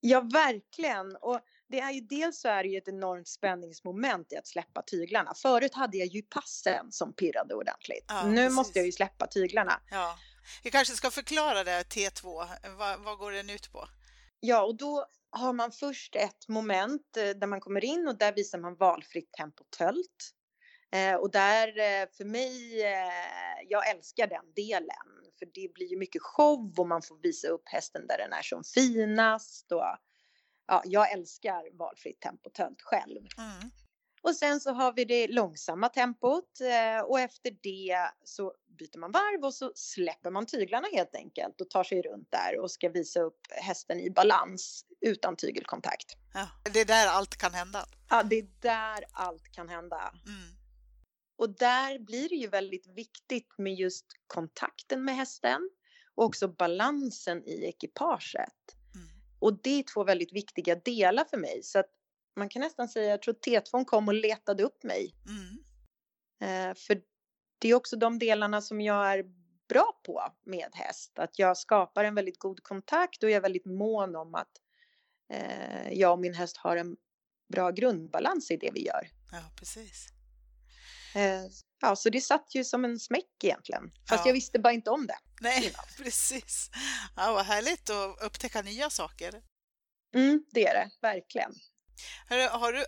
Ja, 0.00 0.20
verkligen. 0.20 1.16
Och 1.16 1.40
det 1.68 1.80
är 1.80 1.90
ju 1.92 2.00
dels 2.00 2.40
så 2.40 2.48
är 2.48 2.62
det 2.62 2.68
ju 2.68 2.78
ett 2.78 2.88
enormt 2.88 3.28
spänningsmoment 3.28 4.32
i 4.32 4.36
att 4.36 4.46
släppa 4.46 4.82
tyglarna. 4.82 5.34
Förut 5.34 5.74
hade 5.74 5.96
jag 5.96 6.06
ju 6.06 6.22
passen 6.22 6.92
som 6.92 7.12
pirrade 7.12 7.54
ordentligt. 7.54 8.04
Ja, 8.08 8.26
nu 8.26 8.36
precis. 8.36 8.56
måste 8.56 8.78
jag 8.78 8.86
ju 8.86 8.92
släppa 8.92 9.26
tyglarna. 9.26 9.80
Ja. 9.90 10.18
Vi 10.62 10.70
kanske 10.70 10.94
ska 10.94 11.10
förklara 11.10 11.64
det, 11.64 11.82
T2. 11.82 12.46
Vad, 12.78 13.00
vad 13.00 13.18
går 13.18 13.32
den 13.32 13.50
ut 13.50 13.72
på? 13.72 13.88
Ja, 14.40 14.62
och 14.62 14.76
då 14.76 15.06
har 15.30 15.52
man 15.52 15.72
först 15.72 16.16
ett 16.16 16.48
moment 16.48 17.16
eh, 17.16 17.28
där 17.28 17.46
man 17.46 17.60
kommer 17.60 17.84
in 17.84 18.08
och 18.08 18.18
där 18.18 18.32
visar 18.32 18.58
man 18.58 18.76
valfritt 18.76 19.32
tempo 19.32 19.64
tölt. 19.78 20.32
Eh, 20.92 21.14
och 21.14 21.30
där 21.30 21.68
eh, 21.68 22.08
för 22.16 22.24
mig, 22.24 22.80
jag 23.68 23.90
älskar 23.90 24.26
den 24.26 24.52
delen 24.56 25.16
för 25.38 25.46
det 25.54 25.72
blir 25.74 25.86
ju 25.86 25.98
mycket 25.98 26.22
show 26.22 26.74
och 26.78 26.88
man 26.88 27.02
får 27.02 27.22
visa 27.22 27.48
upp 27.48 27.62
hästen 27.64 28.06
där 28.06 28.18
den 28.18 28.32
är 28.32 28.42
som 28.42 28.64
finast 28.64 29.72
och 29.72 29.96
ja, 30.66 30.82
jag 30.84 31.12
älskar 31.12 31.78
valfritt 31.78 32.20
tempo 32.20 32.50
tölt 32.50 32.82
själv. 32.82 33.26
Mm. 33.38 33.70
Och 34.26 34.36
sen 34.36 34.60
så 34.60 34.72
har 34.72 34.92
vi 34.92 35.04
det 35.04 35.26
långsamma 35.26 35.88
tempot 35.88 36.60
eh, 36.60 37.04
och 37.04 37.20
efter 37.20 37.56
det 37.62 37.98
så 38.24 38.52
byter 38.78 38.98
man 38.98 39.12
varv 39.12 39.44
och 39.44 39.54
så 39.54 39.72
släpper 39.74 40.30
man 40.30 40.46
tyglarna 40.46 40.88
helt 40.92 41.14
enkelt 41.14 41.60
och 41.60 41.70
tar 41.70 41.84
sig 41.84 42.02
runt 42.02 42.30
där 42.30 42.58
och 42.58 42.70
ska 42.70 42.88
visa 42.88 43.20
upp 43.20 43.40
hästen 43.50 44.00
i 44.00 44.10
balans 44.10 44.84
utan 45.00 45.36
tygelkontakt. 45.36 46.16
Ja. 46.34 46.48
Det 46.72 46.80
är 46.80 46.84
där 46.84 47.06
allt 47.06 47.36
kan 47.36 47.54
hända. 47.54 47.86
Ja, 48.10 48.22
det 48.22 48.38
är 48.38 48.48
där 48.60 49.04
allt 49.12 49.52
kan 49.52 49.68
hända. 49.68 50.14
Mm. 50.26 50.56
Och 51.38 51.50
där 51.50 51.98
blir 51.98 52.28
det 52.28 52.36
ju 52.36 52.48
väldigt 52.48 52.86
viktigt 52.86 53.58
med 53.58 53.74
just 53.74 54.06
kontakten 54.26 55.04
med 55.04 55.16
hästen 55.16 55.70
och 56.14 56.24
också 56.24 56.48
balansen 56.48 57.44
i 57.44 57.64
ekipaget. 57.64 58.76
Mm. 58.94 59.08
Och 59.38 59.62
det 59.62 59.78
är 59.78 59.82
två 59.94 60.04
väldigt 60.04 60.32
viktiga 60.32 60.74
delar 60.74 61.24
för 61.24 61.36
mig 61.36 61.62
så 61.62 61.78
att 61.78 61.95
man 62.36 62.48
kan 62.48 62.62
nästan 62.62 62.88
säga, 62.88 63.10
jag 63.10 63.22
tror 63.22 63.34
T2 63.34 63.84
kom 63.84 64.08
och 64.08 64.14
letade 64.14 64.62
upp 64.62 64.82
mig 64.82 65.14
Mm. 65.28 65.58
Eh, 66.40 66.74
för 66.74 67.00
det 67.58 67.68
är 67.68 67.74
också 67.74 67.96
de 67.96 68.18
delarna 68.18 68.62
som 68.62 68.80
jag 68.80 69.12
är 69.12 69.24
bra 69.68 70.00
på 70.06 70.32
med 70.44 70.70
häst. 70.72 71.18
Att 71.18 71.38
jag 71.38 71.56
skapar 71.56 72.04
en 72.04 72.14
väldigt 72.14 72.38
god 72.38 72.62
kontakt 72.62 73.22
och 73.22 73.30
jag 73.30 73.36
är 73.36 73.40
väldigt 73.40 73.66
mån 73.66 74.16
om 74.16 74.34
att 74.34 74.52
eh, 75.32 75.92
jag 75.92 76.12
och 76.12 76.18
min 76.18 76.34
häst 76.34 76.56
har 76.56 76.76
en 76.76 76.96
bra 77.52 77.70
grundbalans 77.70 78.50
i 78.50 78.56
det 78.56 78.70
vi 78.74 78.86
gör. 78.86 79.08
Ja, 79.32 79.42
precis. 79.56 80.08
Eh, 81.14 81.42
ja, 81.80 81.96
så 81.96 82.10
det 82.10 82.20
satt 82.20 82.54
ju 82.54 82.64
som 82.64 82.84
en 82.84 82.98
smäck 82.98 83.44
egentligen. 83.44 83.92
Fast 84.08 84.24
ja. 84.24 84.28
jag 84.28 84.34
visste 84.34 84.58
bara 84.58 84.72
inte 84.72 84.90
om 84.90 85.06
det. 85.06 85.18
Nej, 85.40 85.72
precis. 85.96 86.70
Ja, 87.16 87.32
vad 87.32 87.44
härligt 87.44 87.90
att 87.90 88.22
upptäcka 88.22 88.62
nya 88.62 88.90
saker. 88.90 89.42
Mm, 90.14 90.44
det 90.50 90.66
är 90.66 90.74
det, 90.74 90.90
verkligen. 91.00 91.54
Har, 92.50 92.72
du 92.72 92.84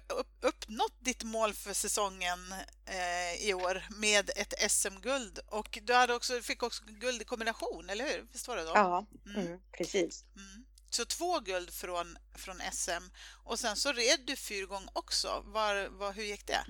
uppnått 0.49 0.97
ditt 1.01 1.23
mål 1.23 1.53
för 1.53 1.73
säsongen 1.73 2.39
eh, 2.87 3.49
i 3.49 3.55
år 3.55 3.83
med 4.01 4.31
ett 4.37 4.71
SM-guld? 4.71 5.39
Och 5.47 5.79
du 5.83 5.95
hade 5.95 6.15
också, 6.15 6.41
fick 6.41 6.63
också 6.63 6.85
guld 6.87 7.23
i 7.23 7.25
kombination, 7.25 7.91
eller 7.91 8.05
hur? 8.05 8.27
Visst 8.33 8.49
var 8.49 8.57
det 8.57 8.65
då? 8.65 8.73
Ja, 8.75 9.07
mm. 9.27 9.47
Mm, 9.47 9.61
precis. 9.73 10.25
Mm. 10.37 10.65
Så 10.91 11.05
två 11.05 11.41
guld 11.41 11.71
från, 11.71 12.19
från 12.37 12.57
SM 12.73 13.05
och 13.45 13.59
sen 13.59 13.77
så 13.77 13.93
red 13.93 14.21
du 14.25 14.37
fyrgång 14.37 14.89
också. 14.93 15.43
Var, 15.45 15.89
var, 15.89 16.13
hur 16.13 16.23
gick 16.23 16.47
det? 16.47 16.65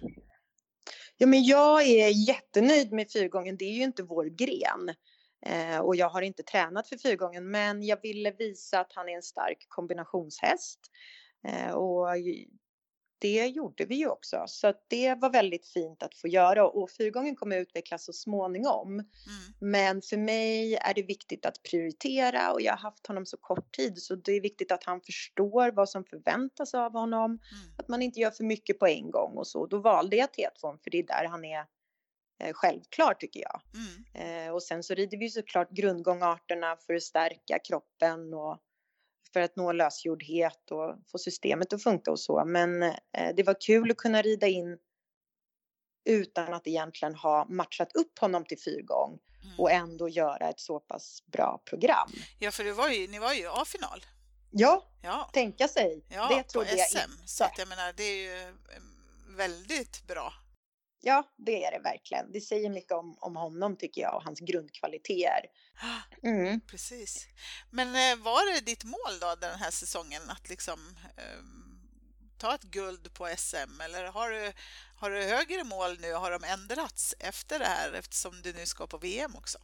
Ja, 1.17 1.27
men 1.27 1.45
jag 1.45 1.83
är 1.83 2.29
jättenöjd 2.29 2.93
med 2.93 3.13
fyrgången. 3.13 3.57
Det 3.57 3.65
är 3.65 3.73
ju 3.73 3.83
inte 3.83 4.03
vår 4.03 4.25
gren. 4.25 4.95
Eh, 5.47 5.79
och 5.79 5.97
jag 5.97 6.09
har 6.09 6.23
inte 6.23 6.43
tränat 6.43 6.89
för 6.89 6.97
fyrgången 6.97 7.51
men 7.51 7.83
jag 7.83 8.03
ville 8.03 8.31
visa 8.31 8.81
att 8.81 8.93
han 8.95 9.09
är 9.09 9.17
en 9.17 9.23
stark 9.23 9.67
kombinationshäst. 9.69 10.81
Eh, 11.45 11.71
och 11.71 12.09
det 13.21 13.47
gjorde 13.47 13.85
vi 13.85 13.95
ju 13.95 14.09
också, 14.09 14.45
så 14.47 14.73
det 14.89 15.15
var 15.15 15.31
väldigt 15.31 15.67
fint 15.67 16.03
att 16.03 16.15
få 16.15 16.29
göra 16.29 16.69
och 16.69 16.91
fyrgången 16.91 17.37
kommer 17.37 17.57
utvecklas 17.57 18.05
så 18.05 18.13
småningom. 18.13 18.93
Mm. 18.93 19.07
Men 19.59 20.03
för 20.03 20.17
mig 20.17 20.75
är 20.75 20.95
det 20.95 21.03
viktigt 21.03 21.47
att 21.47 21.63
prioritera 21.63 22.53
och 22.53 22.61
jag 22.63 22.73
har 22.73 22.79
haft 22.79 23.07
honom 23.07 23.27
så 23.27 23.37
kort 23.37 23.73
tid 23.73 23.99
så 23.99 24.15
det 24.15 24.33
är 24.33 24.41
viktigt 24.41 24.73
att 24.73 24.85
han 24.85 25.01
förstår 25.01 25.71
vad 25.71 25.89
som 25.89 26.05
förväntas 26.05 26.75
av 26.75 26.93
honom. 26.93 27.25
Mm. 27.25 27.41
Att 27.79 27.89
man 27.89 28.03
inte 28.03 28.21
gör 28.21 28.31
för 28.31 28.45
mycket 28.45 28.79
på 28.79 28.87
en 28.87 29.11
gång 29.11 29.37
och 29.37 29.47
så. 29.47 29.67
Då 29.67 29.79
valde 29.79 30.17
jag 30.17 30.29
T2 30.29 30.79
för 30.83 30.91
det 30.91 30.99
är 30.99 31.07
där 31.07 31.25
han 31.25 31.45
är 31.45 31.65
eh, 32.41 32.53
självklar 32.53 33.15
tycker 33.15 33.41
jag. 33.41 33.61
Mm. 33.75 34.47
Eh, 34.47 34.55
och 34.55 34.63
sen 34.63 34.83
så 34.83 34.95
rider 34.95 35.19
vi 35.19 35.31
såklart 35.31 35.71
grundgångarterna 35.71 36.77
för 36.87 36.95
att 36.95 37.03
stärka 37.03 37.59
kroppen 37.59 38.35
och 38.35 38.59
för 39.33 39.41
att 39.41 39.57
nå 39.57 39.73
lösgjordhet 39.73 40.71
och 40.71 40.95
få 41.13 41.19
systemet 41.19 41.73
att 41.73 41.83
funka 41.83 42.11
och 42.11 42.21
så. 42.21 42.45
Men 42.45 42.83
eh, 42.83 43.35
det 43.37 43.43
var 43.43 43.61
kul 43.61 43.91
att 43.91 43.97
kunna 43.97 44.23
rida 44.23 44.47
in 44.47 44.79
utan 46.05 46.55
att 46.55 46.67
egentligen 46.67 47.15
ha 47.15 47.47
matchat 47.49 47.93
upp 47.93 48.19
honom 48.19 48.45
till 48.45 48.59
fyrgång 48.59 49.19
mm. 49.45 49.61
och 49.61 49.71
ändå 49.71 50.09
göra 50.09 50.49
ett 50.49 50.61
så 50.61 50.81
pass 50.81 51.23
bra 51.27 51.63
program. 51.65 52.11
Ja, 52.39 52.51
för 52.51 52.65
var 52.73 52.89
ju, 52.89 53.09
ni 53.09 53.19
var 53.19 53.33
ju 53.33 53.49
A-final. 53.49 54.05
Ja, 54.51 54.85
ja, 55.03 55.31
tänka 55.33 55.69
sig. 55.69 56.05
Ja, 56.09 56.29
det 56.29 56.43
trodde 56.43 56.71
på 56.71 56.77
jag 56.77 56.89
SM. 56.89 56.99
Inte. 56.99 57.29
Så 57.29 57.45
att 57.45 57.59
jag 57.59 57.69
menar, 57.69 57.93
det 57.97 58.03
är 58.03 58.17
ju 58.17 58.43
eh, 58.43 58.53
väldigt 59.37 60.07
bra. 60.07 60.33
Ja, 61.01 61.25
det 61.37 61.65
är 61.65 61.71
det 61.71 61.79
verkligen. 61.79 62.33
Det 62.33 62.41
säger 62.41 62.71
mycket 62.71 62.93
om, 62.93 63.17
om 63.21 63.37
honom 63.37 63.77
tycker 63.77 64.01
jag 64.01 64.15
och 64.15 64.25
hans 64.25 64.41
grundkvaliteter. 64.41 65.45
Mm. 66.23 66.61
Precis. 66.61 67.27
Men 67.71 67.89
eh, 67.89 68.25
var 68.25 68.55
det 68.55 68.61
ditt 68.61 68.85
mål 68.85 69.19
då 69.21 69.35
den 69.41 69.59
här 69.59 69.71
säsongen 69.71 70.23
att 70.31 70.49
liksom 70.49 70.97
eh, 71.17 71.43
ta 72.39 72.55
ett 72.55 72.63
guld 72.63 73.15
på 73.15 73.29
SM 73.37 73.81
eller 73.85 74.05
har 74.05 74.31
du, 74.31 74.53
har 74.97 75.11
du 75.11 75.23
högre 75.23 75.65
mål 75.65 76.01
nu? 76.01 76.13
Har 76.13 76.31
de 76.31 76.45
ändrats 76.45 77.15
efter 77.19 77.59
det 77.59 77.65
här 77.65 77.93
eftersom 77.93 78.43
du 78.43 78.53
nu 78.53 78.67
ska 78.67 78.87
på 78.87 78.99
VM 78.99 79.37
också? 79.37 79.59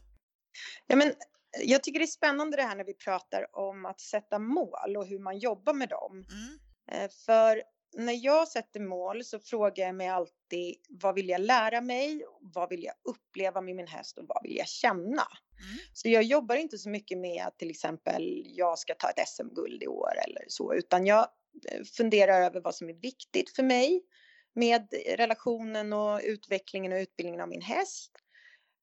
Ja, 0.86 0.96
men 0.96 1.14
jag 1.62 1.82
tycker 1.82 1.98
det 1.98 2.04
är 2.04 2.06
spännande 2.06 2.56
det 2.56 2.62
här 2.62 2.76
när 2.76 2.84
vi 2.84 2.94
pratar 2.94 3.56
om 3.56 3.86
att 3.86 4.00
sätta 4.00 4.38
mål 4.38 4.96
och 4.96 5.06
hur 5.06 5.18
man 5.18 5.38
jobbar 5.38 5.74
med 5.74 5.88
dem. 5.88 6.24
Mm. 6.30 6.58
Eh, 6.90 7.10
för 7.26 7.62
när 7.96 8.24
jag 8.24 8.48
sätter 8.48 8.80
mål 8.80 9.24
så 9.24 9.38
frågar 9.38 9.86
jag 9.86 9.94
mig 9.94 10.08
alltid 10.08 10.76
vad 10.88 11.14
vill 11.14 11.28
jag 11.28 11.40
lära 11.40 11.80
mig? 11.80 12.24
Vad 12.40 12.68
vill 12.68 12.84
jag 12.84 12.94
uppleva 13.04 13.60
med 13.60 13.76
min 13.76 13.86
häst 13.86 14.18
och 14.18 14.24
vad 14.28 14.42
vill 14.42 14.56
jag 14.56 14.68
känna? 14.68 15.26
Mm. 15.60 15.78
Så 15.92 16.08
jag 16.08 16.22
jobbar 16.22 16.56
inte 16.56 16.78
så 16.78 16.88
mycket 16.88 17.18
med 17.18 17.46
att 17.46 17.58
till 17.58 17.70
exempel 17.70 18.42
jag 18.46 18.78
ska 18.78 18.94
ta 18.94 19.10
ett 19.10 19.28
SM-guld 19.28 19.82
i 19.82 19.86
år 19.86 20.12
eller 20.26 20.44
så, 20.48 20.74
utan 20.74 21.06
jag 21.06 21.28
eh, 21.70 21.84
funderar 21.96 22.42
över 22.42 22.60
vad 22.60 22.74
som 22.74 22.88
är 22.88 22.94
viktigt 22.94 23.50
för 23.50 23.62
mig 23.62 24.02
med 24.54 24.94
relationen 25.16 25.92
och 25.92 26.20
utvecklingen 26.24 26.92
och 26.92 26.98
utbildningen 26.98 27.40
av 27.40 27.48
min 27.48 27.62
häst. 27.62 28.12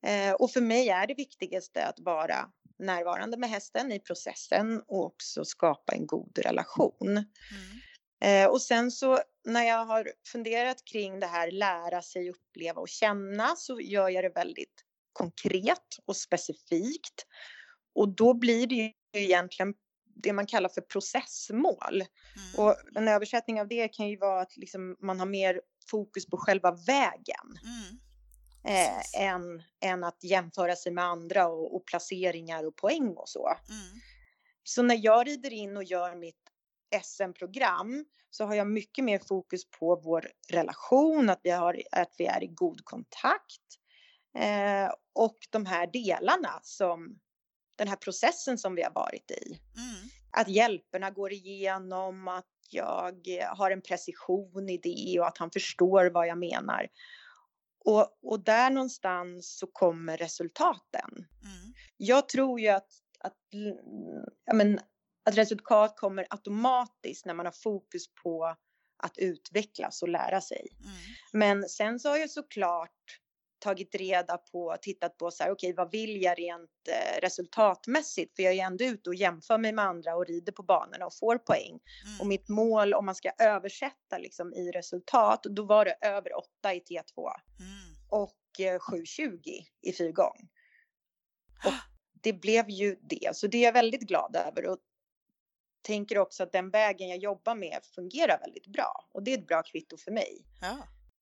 Eh, 0.05 0.33
och 0.33 0.51
för 0.51 0.61
mig 0.61 0.89
är 0.89 1.07
det 1.07 1.13
viktigaste 1.13 1.85
att 1.85 1.99
vara 1.99 2.49
närvarande 2.79 3.37
med 3.37 3.49
hästen 3.49 3.91
i 3.91 3.99
processen 3.99 4.81
och 4.87 5.05
också 5.05 5.45
skapa 5.45 5.93
en 5.93 6.07
god 6.07 6.39
relation. 6.39 7.07
Mm. 7.11 7.23
Eh, 8.21 8.47
och 8.47 8.61
sen 8.61 8.91
så 8.91 9.19
när 9.45 9.63
jag 9.63 9.85
har 9.85 10.11
funderat 10.27 10.85
kring 10.85 11.19
det 11.19 11.27
här 11.27 11.51
lära 11.51 12.01
sig, 12.01 12.29
uppleva 12.29 12.81
och 12.81 12.89
känna 12.89 13.55
så 13.55 13.81
gör 13.81 14.09
jag 14.09 14.23
det 14.23 14.29
väldigt 14.29 14.85
konkret 15.13 15.97
och 16.05 16.17
specifikt. 16.17 17.25
Och 17.95 18.09
då 18.09 18.33
blir 18.33 18.67
det 18.67 18.75
ju 18.75 18.91
egentligen 19.13 19.73
det 20.15 20.33
man 20.33 20.45
kallar 20.45 20.69
för 20.69 20.81
processmål. 20.81 21.93
Mm. 21.93 22.05
Och 22.57 22.75
en 22.95 23.07
översättning 23.07 23.61
av 23.61 23.67
det 23.67 23.87
kan 23.87 24.09
ju 24.09 24.17
vara 24.17 24.41
att 24.41 24.57
liksom 24.57 24.95
man 24.99 25.19
har 25.19 25.27
mer 25.27 25.61
fokus 25.89 26.25
på 26.25 26.37
själva 26.37 26.71
vägen. 26.71 27.59
Mm. 27.63 27.99
Eh, 28.63 29.21
än, 29.21 29.63
än 29.81 30.03
att 30.03 30.23
jämföra 30.23 30.75
sig 30.75 30.91
med 30.91 31.03
andra 31.03 31.47
och, 31.47 31.75
och 31.75 31.85
placeringar 31.85 32.63
och 32.63 32.75
poäng 32.75 33.13
och 33.17 33.29
så. 33.29 33.47
Mm. 33.47 34.01
Så 34.63 34.81
när 34.81 34.99
jag 35.03 35.27
rider 35.27 35.53
in 35.53 35.77
och 35.77 35.83
gör 35.83 36.15
mitt 36.15 36.50
SM-program 37.03 38.05
så 38.29 38.45
har 38.45 38.55
jag 38.55 38.67
mycket 38.67 39.05
mer 39.05 39.19
fokus 39.19 39.69
på 39.79 39.95
vår 39.95 40.27
relation, 40.49 41.29
att 41.29 41.39
vi, 41.43 41.49
har, 41.49 41.81
att 41.91 42.15
vi 42.17 42.25
är 42.25 42.43
i 42.43 42.47
god 42.47 42.85
kontakt 42.85 43.61
eh, 44.37 44.93
och 45.13 45.37
de 45.49 45.65
här 45.65 45.87
delarna 45.87 46.59
som 46.63 47.19
den 47.75 47.87
här 47.87 47.95
processen 47.95 48.57
som 48.57 48.75
vi 48.75 48.83
har 48.83 48.91
varit 48.91 49.31
i. 49.31 49.59
Mm. 49.77 50.09
Att 50.31 50.47
hjälperna 50.47 51.11
går 51.11 51.31
igenom, 51.31 52.27
att 52.27 52.45
jag 52.69 53.27
har 53.47 53.71
en 53.71 53.81
precision 53.81 54.69
i 54.69 54.77
det 54.77 55.19
och 55.19 55.27
att 55.27 55.37
han 55.37 55.51
förstår 55.51 56.09
vad 56.09 56.27
jag 56.27 56.37
menar. 56.37 56.87
Och, 57.85 58.19
och 58.21 58.39
där 58.43 58.69
någonstans 58.69 59.57
så 59.57 59.67
kommer 59.67 60.17
resultaten. 60.17 61.11
Mm. 61.13 61.73
Jag 61.97 62.29
tror 62.29 62.59
ju 62.59 62.67
att, 62.67 62.91
att 63.19 63.37
ja 64.45 64.53
men, 64.53 64.79
att 65.25 65.37
resultat 65.37 65.97
kommer 65.97 66.27
automatiskt 66.29 67.25
när 67.25 67.33
man 67.33 67.45
har 67.45 67.53
fokus 67.63 68.13
på 68.23 68.55
att 69.03 69.17
utvecklas 69.17 70.01
och 70.01 70.09
lära 70.09 70.41
sig. 70.41 70.67
Mm. 70.79 70.93
Men 71.33 71.69
sen 71.69 71.99
så 71.99 72.09
har 72.09 72.17
jag 72.17 72.29
såklart 72.29 73.21
tagit 73.61 73.95
reda 73.95 74.37
på, 74.37 74.75
tittat 74.81 75.17
på 75.17 75.31
så 75.31 75.43
här, 75.43 75.51
okej, 75.51 75.73
okay, 75.73 75.83
vad 75.83 75.91
vill 75.91 76.21
jag 76.21 76.39
rent 76.39 76.87
eh, 76.89 77.21
resultatmässigt? 77.21 78.35
För 78.35 78.43
jag 78.43 78.53
är 78.53 78.63
ändå 78.63 78.85
ute 78.85 79.09
och 79.09 79.15
jämför 79.15 79.57
mig 79.57 79.73
med 79.73 79.85
andra 79.85 80.15
och 80.15 80.25
rider 80.27 80.51
på 80.51 80.63
banorna 80.63 81.05
och 81.05 81.17
får 81.19 81.37
poäng. 81.37 81.79
Mm. 82.05 82.19
Och 82.21 82.27
mitt 82.27 82.49
mål 82.49 82.93
om 82.93 83.05
man 83.05 83.15
ska 83.15 83.31
översätta 83.39 84.17
liksom 84.17 84.53
i 84.53 84.71
resultat, 84.71 85.43
då 85.43 85.63
var 85.63 85.85
det 85.85 85.97
över 86.01 86.37
8 86.37 86.73
i 86.73 86.79
T2 86.79 87.31
mm. 87.59 87.97
och 88.09 88.59
eh, 88.59 88.79
7,20 88.79 89.39
i 89.81 89.93
fyrgång. 89.93 90.49
Och 91.65 91.73
det 92.23 92.33
blev 92.33 92.69
ju 92.69 92.97
det, 93.01 93.35
så 93.35 93.47
det 93.47 93.57
är 93.57 93.63
jag 93.63 93.73
väldigt 93.73 94.01
glad 94.01 94.35
över. 94.35 94.65
Och 94.65 94.77
tänker 95.81 96.17
också 96.17 96.43
att 96.43 96.51
den 96.51 96.69
vägen 96.69 97.09
jag 97.09 97.17
jobbar 97.17 97.55
med 97.55 97.79
fungerar 97.95 98.39
väldigt 98.39 98.67
bra 98.67 99.09
och 99.11 99.23
det 99.23 99.33
är 99.33 99.37
ett 99.37 99.47
bra 99.47 99.63
kvitto 99.63 99.97
för 99.97 100.11
mig. 100.11 100.45
Ja. 100.61 100.77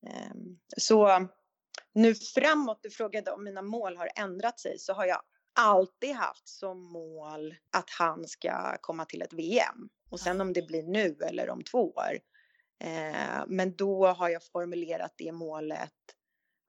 Ehm, 0.09 0.59
så 0.77 1.27
nu 1.93 2.15
framåt, 2.15 2.79
du 2.83 2.89
frågade 2.89 3.31
om 3.31 3.43
mina 3.43 3.61
mål 3.61 3.97
har 3.97 4.09
ändrat 4.15 4.59
sig, 4.59 4.79
så 4.79 4.93
har 4.93 5.05
jag 5.05 5.21
alltid 5.53 6.15
haft 6.15 6.47
som 6.47 6.81
mål 6.91 7.55
att 7.71 7.89
han 7.89 8.27
ska 8.27 8.77
komma 8.81 9.05
till 9.05 9.21
ett 9.21 9.33
VM. 9.33 9.89
Och 10.09 10.19
sen 10.19 10.41
om 10.41 10.53
det 10.53 10.67
blir 10.67 10.83
nu 10.83 11.17
eller 11.21 11.49
om 11.49 11.63
två 11.63 11.91
år. 11.91 12.19
Eh, 12.79 13.43
men 13.47 13.75
då 13.75 14.07
har 14.07 14.29
jag 14.29 14.43
formulerat 14.43 15.13
det 15.17 15.31
målet 15.31 15.93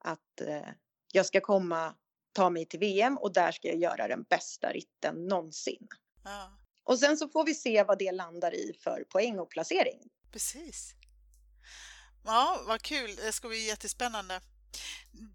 att 0.03 0.41
eh, 0.41 0.69
jag 1.13 1.25
ska 1.25 1.41
komma, 1.41 1.95
ta 2.33 2.49
mig 2.49 2.65
till 2.65 2.79
VM 2.79 3.17
och 3.17 3.33
där 3.33 3.51
ska 3.51 3.67
jag 3.67 3.77
göra 3.77 4.07
den 4.07 4.23
bästa 4.23 4.71
ritten 4.71 5.27
någonsin. 5.27 5.87
Ja. 6.23 6.60
Och 6.83 6.99
sen 6.99 7.17
så 7.17 7.27
får 7.27 7.45
vi 7.45 7.55
se 7.55 7.83
vad 7.83 7.99
det 7.99 8.11
landar 8.11 8.55
i 8.55 8.73
för 8.83 9.03
poäng 9.09 9.39
och 9.39 9.49
placering. 9.49 9.99
Precis. 10.31 10.93
Ja, 12.25 12.63
vad 12.67 12.81
kul. 12.81 13.15
Det 13.15 13.31
ska 13.31 13.47
bli 13.47 13.67
jättespännande. 13.67 14.41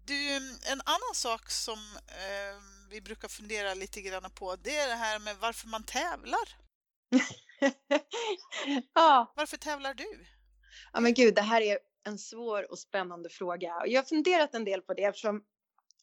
Du, 0.05 0.37
en 0.71 0.81
annan 0.85 1.13
sak 1.13 1.51
som 1.51 1.79
eh, 2.07 2.61
vi 2.89 3.01
brukar 3.01 3.27
fundera 3.27 3.73
lite 3.73 4.01
grann 4.01 4.31
på, 4.35 4.55
det 4.55 4.77
är 4.77 4.87
det 4.87 4.95
här 4.95 5.19
med 5.19 5.37
varför 5.37 5.67
man 5.67 5.83
tävlar. 5.83 6.57
ja. 8.93 9.33
Varför 9.35 9.57
tävlar 9.57 9.93
du? 9.93 10.25
Ja, 10.93 10.99
men 10.99 11.13
gud, 11.13 11.35
det 11.35 11.41
här 11.41 11.61
är 11.61 11.79
en 12.03 12.17
svår 12.17 12.71
och 12.71 12.79
spännande 12.79 13.29
fråga. 13.29 13.73
Jag 13.85 14.01
har 14.01 14.07
funderat 14.07 14.55
en 14.55 14.65
del 14.65 14.81
på 14.81 14.93
det 14.93 15.03
eftersom 15.03 15.43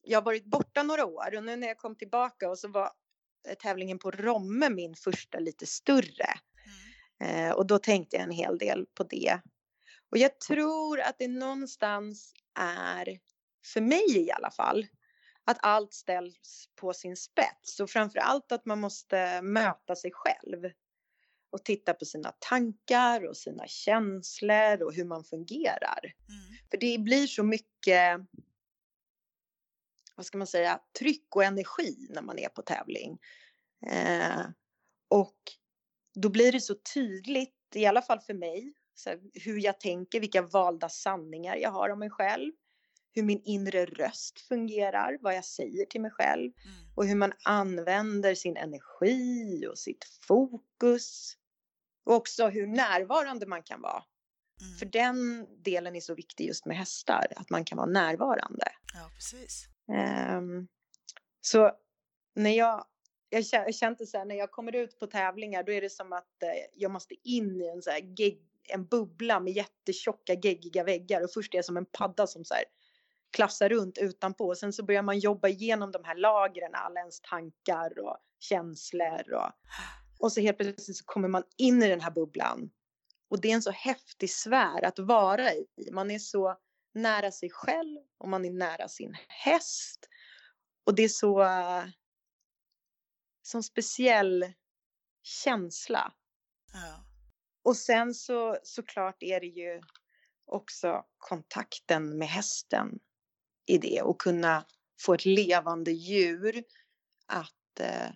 jag 0.03 0.19
har 0.19 0.25
varit 0.25 0.45
borta 0.45 0.83
några 0.83 1.07
år 1.07 1.37
och 1.37 1.45
nu 1.45 1.57
när 1.57 1.67
jag 1.67 1.79
kom 1.79 1.97
tillbaka 1.97 2.51
och 2.51 2.59
så 2.59 2.69
var 2.69 2.93
tävlingen 3.59 3.99
på 3.99 4.11
Romme 4.11 4.71
min 4.71 4.95
första 4.95 5.39
lite 5.39 5.67
större. 5.67 6.29
Mm. 7.21 7.47
Eh, 7.47 7.53
och 7.53 7.67
då 7.67 7.79
tänkte 7.79 8.17
jag 8.17 8.23
en 8.23 8.31
hel 8.31 8.59
del 8.59 8.87
på 8.95 9.05
det. 9.05 9.41
Och 10.11 10.19
jag 10.19 10.41
tror 10.41 11.01
att 11.01 11.19
det 11.19 11.29
någonstans 11.29 12.35
är, 12.59 13.19
för 13.73 13.81
mig 13.81 14.19
i 14.19 14.33
alla 14.33 14.51
fall, 14.51 14.87
att 15.45 15.59
allt 15.63 15.95
ställs 15.95 16.69
på 16.77 16.93
sin 16.93 17.17
spets 17.17 17.81
och 17.81 17.91
framför 17.91 18.19
allt 18.19 18.53
att 18.53 18.67
man 18.67 18.81
måste 18.81 19.43
möta 19.43 19.97
sig 19.97 20.11
själv 20.15 20.71
och 21.51 21.65
titta 21.65 21.95
på 21.95 22.05
sina 22.05 22.33
tankar 22.39 23.29
och 23.29 23.37
sina 23.37 23.67
känslor 23.67 24.83
och 24.83 24.95
hur 24.95 25.05
man 25.05 25.25
fungerar. 25.25 26.01
Mm. 26.03 26.59
För 26.71 26.79
det 26.79 26.99
blir 26.99 27.27
så 27.27 27.43
mycket, 27.43 28.21
vad 30.15 30.27
ska 30.27 30.39
man 30.39 30.47
säga, 30.47 30.81
tryck 30.99 31.37
och 31.37 31.45
energi 31.45 32.07
när 32.11 32.23
man 32.23 32.39
är 32.39 32.49
på 32.49 32.63
tävling. 32.63 33.19
Eh, 33.87 34.47
och 35.09 35.39
då 36.15 36.29
blir 36.29 36.53
det 36.53 36.61
så 36.61 36.75
tydligt, 36.95 37.55
i 37.75 37.87
alla 37.87 38.03
fall 38.03 38.21
för 38.21 38.35
mig, 38.35 38.73
här, 39.07 39.21
hur 39.35 39.59
jag 39.59 39.81
tänker, 39.81 40.21
vilka 40.21 40.43
valda 40.43 40.89
sanningar 40.89 41.57
jag 41.57 41.71
har 41.71 41.89
om 41.91 41.99
mig 41.99 42.11
själv 42.11 42.53
hur 43.15 43.23
min 43.23 43.43
inre 43.45 43.87
röst 43.87 44.41
fungerar, 44.41 45.19
vad 45.21 45.35
jag 45.35 45.45
säger 45.45 45.87
till 45.87 46.01
mig 46.01 46.11
själv 46.11 46.53
mm. 46.65 46.93
och 46.95 47.07
hur 47.07 47.15
man 47.15 47.33
använder 47.45 48.35
sin 48.35 48.57
energi 48.57 49.67
och 49.67 49.79
sitt 49.79 50.05
fokus. 50.29 51.37
Och 52.07 52.15
också 52.15 52.49
hur 52.49 52.67
närvarande 52.67 53.47
man 53.47 53.63
kan 53.63 53.81
vara. 53.81 54.05
Mm. 54.61 54.79
För 54.79 54.87
den 54.87 55.47
delen 55.63 55.97
är 55.97 56.01
så 56.01 56.15
viktig 56.15 56.47
just 56.47 56.67
med 56.67 56.77
hästar, 56.77 57.27
att 57.37 57.51
man 57.51 57.65
kan 57.65 57.77
vara 57.77 57.91
närvarande. 57.91 58.67
Ja, 58.95 59.11
precis. 59.15 59.67
Um, 59.89 60.69
så 61.41 61.73
när 62.35 62.51
jag, 62.51 62.85
jag 63.31 63.75
kände 63.75 64.07
så 64.07 64.19
här, 64.19 64.25
när 64.25 64.35
jag 64.35 64.51
kommer 64.51 64.75
ut 64.75 64.99
på 64.99 65.07
tävlingar, 65.07 65.63
då 65.63 65.73
är 65.73 65.81
det 65.81 65.91
som 65.91 66.13
att 66.13 66.43
eh, 66.43 66.49
jag 66.75 66.91
måste 66.91 67.15
in 67.29 67.61
i 67.61 67.69
en, 67.69 67.83
så 67.83 67.91
här, 67.91 68.01
gegg... 68.01 68.43
en 68.69 68.87
bubbla 68.87 69.41
med 69.41 69.53
jättetjocka 69.53 70.35
geggiga 70.35 70.85
väggar 70.85 71.25
och 71.25 71.33
först 71.35 71.55
är 71.55 71.59
jag 71.59 71.65
som 71.65 71.77
en 71.77 71.87
padda 71.87 72.27
som 72.27 72.45
så 72.45 72.55
här, 72.55 72.65
klafsar 73.31 73.69
runt 73.69 73.99
utanpå. 73.99 74.47
Och 74.47 74.59
sen 74.59 74.73
så 74.73 74.85
börjar 74.85 75.03
man 75.03 75.19
jobba 75.19 75.49
igenom 75.49 75.93
de 75.93 76.05
här 76.05 76.17
lagren, 76.17 76.75
alla 76.75 77.01
ens 77.01 77.21
tankar 77.21 77.99
och 77.99 78.17
känslor. 78.41 79.33
Och, 79.33 79.51
och 80.19 80.33
så 80.33 80.41
helt 80.41 80.59
plötsligt 80.59 80.97
så 80.97 81.05
kommer 81.05 81.29
man 81.29 81.43
in 81.57 81.83
i 81.83 81.89
den 81.89 82.01
här 82.01 82.11
bubblan. 82.11 82.71
Och 83.29 83.41
det 83.41 83.51
är 83.51 83.55
en 83.55 83.63
så 83.63 83.71
häftig 83.71 84.31
sfär 84.31 84.85
att 84.85 84.99
vara 84.99 85.53
i. 85.53 85.67
Man 85.93 86.11
är 86.11 86.19
så 86.19 86.57
nära 86.95 87.31
sig 87.31 87.51
själv 87.51 88.01
och 88.19 88.29
man 88.29 88.45
är 88.45 88.51
nära 88.51 88.89
sin 88.89 89.17
häst. 89.29 90.09
Och 90.85 90.95
det 90.95 91.05
är 91.05 91.09
så... 91.09 91.43
Uh, 91.43 91.85
som 93.43 93.63
speciell 93.63 94.53
känsla. 95.23 96.13
Ja. 96.73 97.05
Och 97.63 97.77
sen 97.77 98.15
så 98.15 98.59
såklart 98.63 99.23
är 99.23 99.41
det 99.41 99.47
ju 99.47 99.81
också 100.47 101.05
kontakten 101.19 102.19
med 102.19 102.29
hästen 102.29 102.99
i 103.67 103.79
det 103.79 104.03
och 104.03 104.21
kunna 104.21 104.67
få 105.01 105.15
ett 105.15 105.25
levande 105.25 105.93
djur 105.93 106.65
att, 107.27 107.81
eh, 107.81 108.11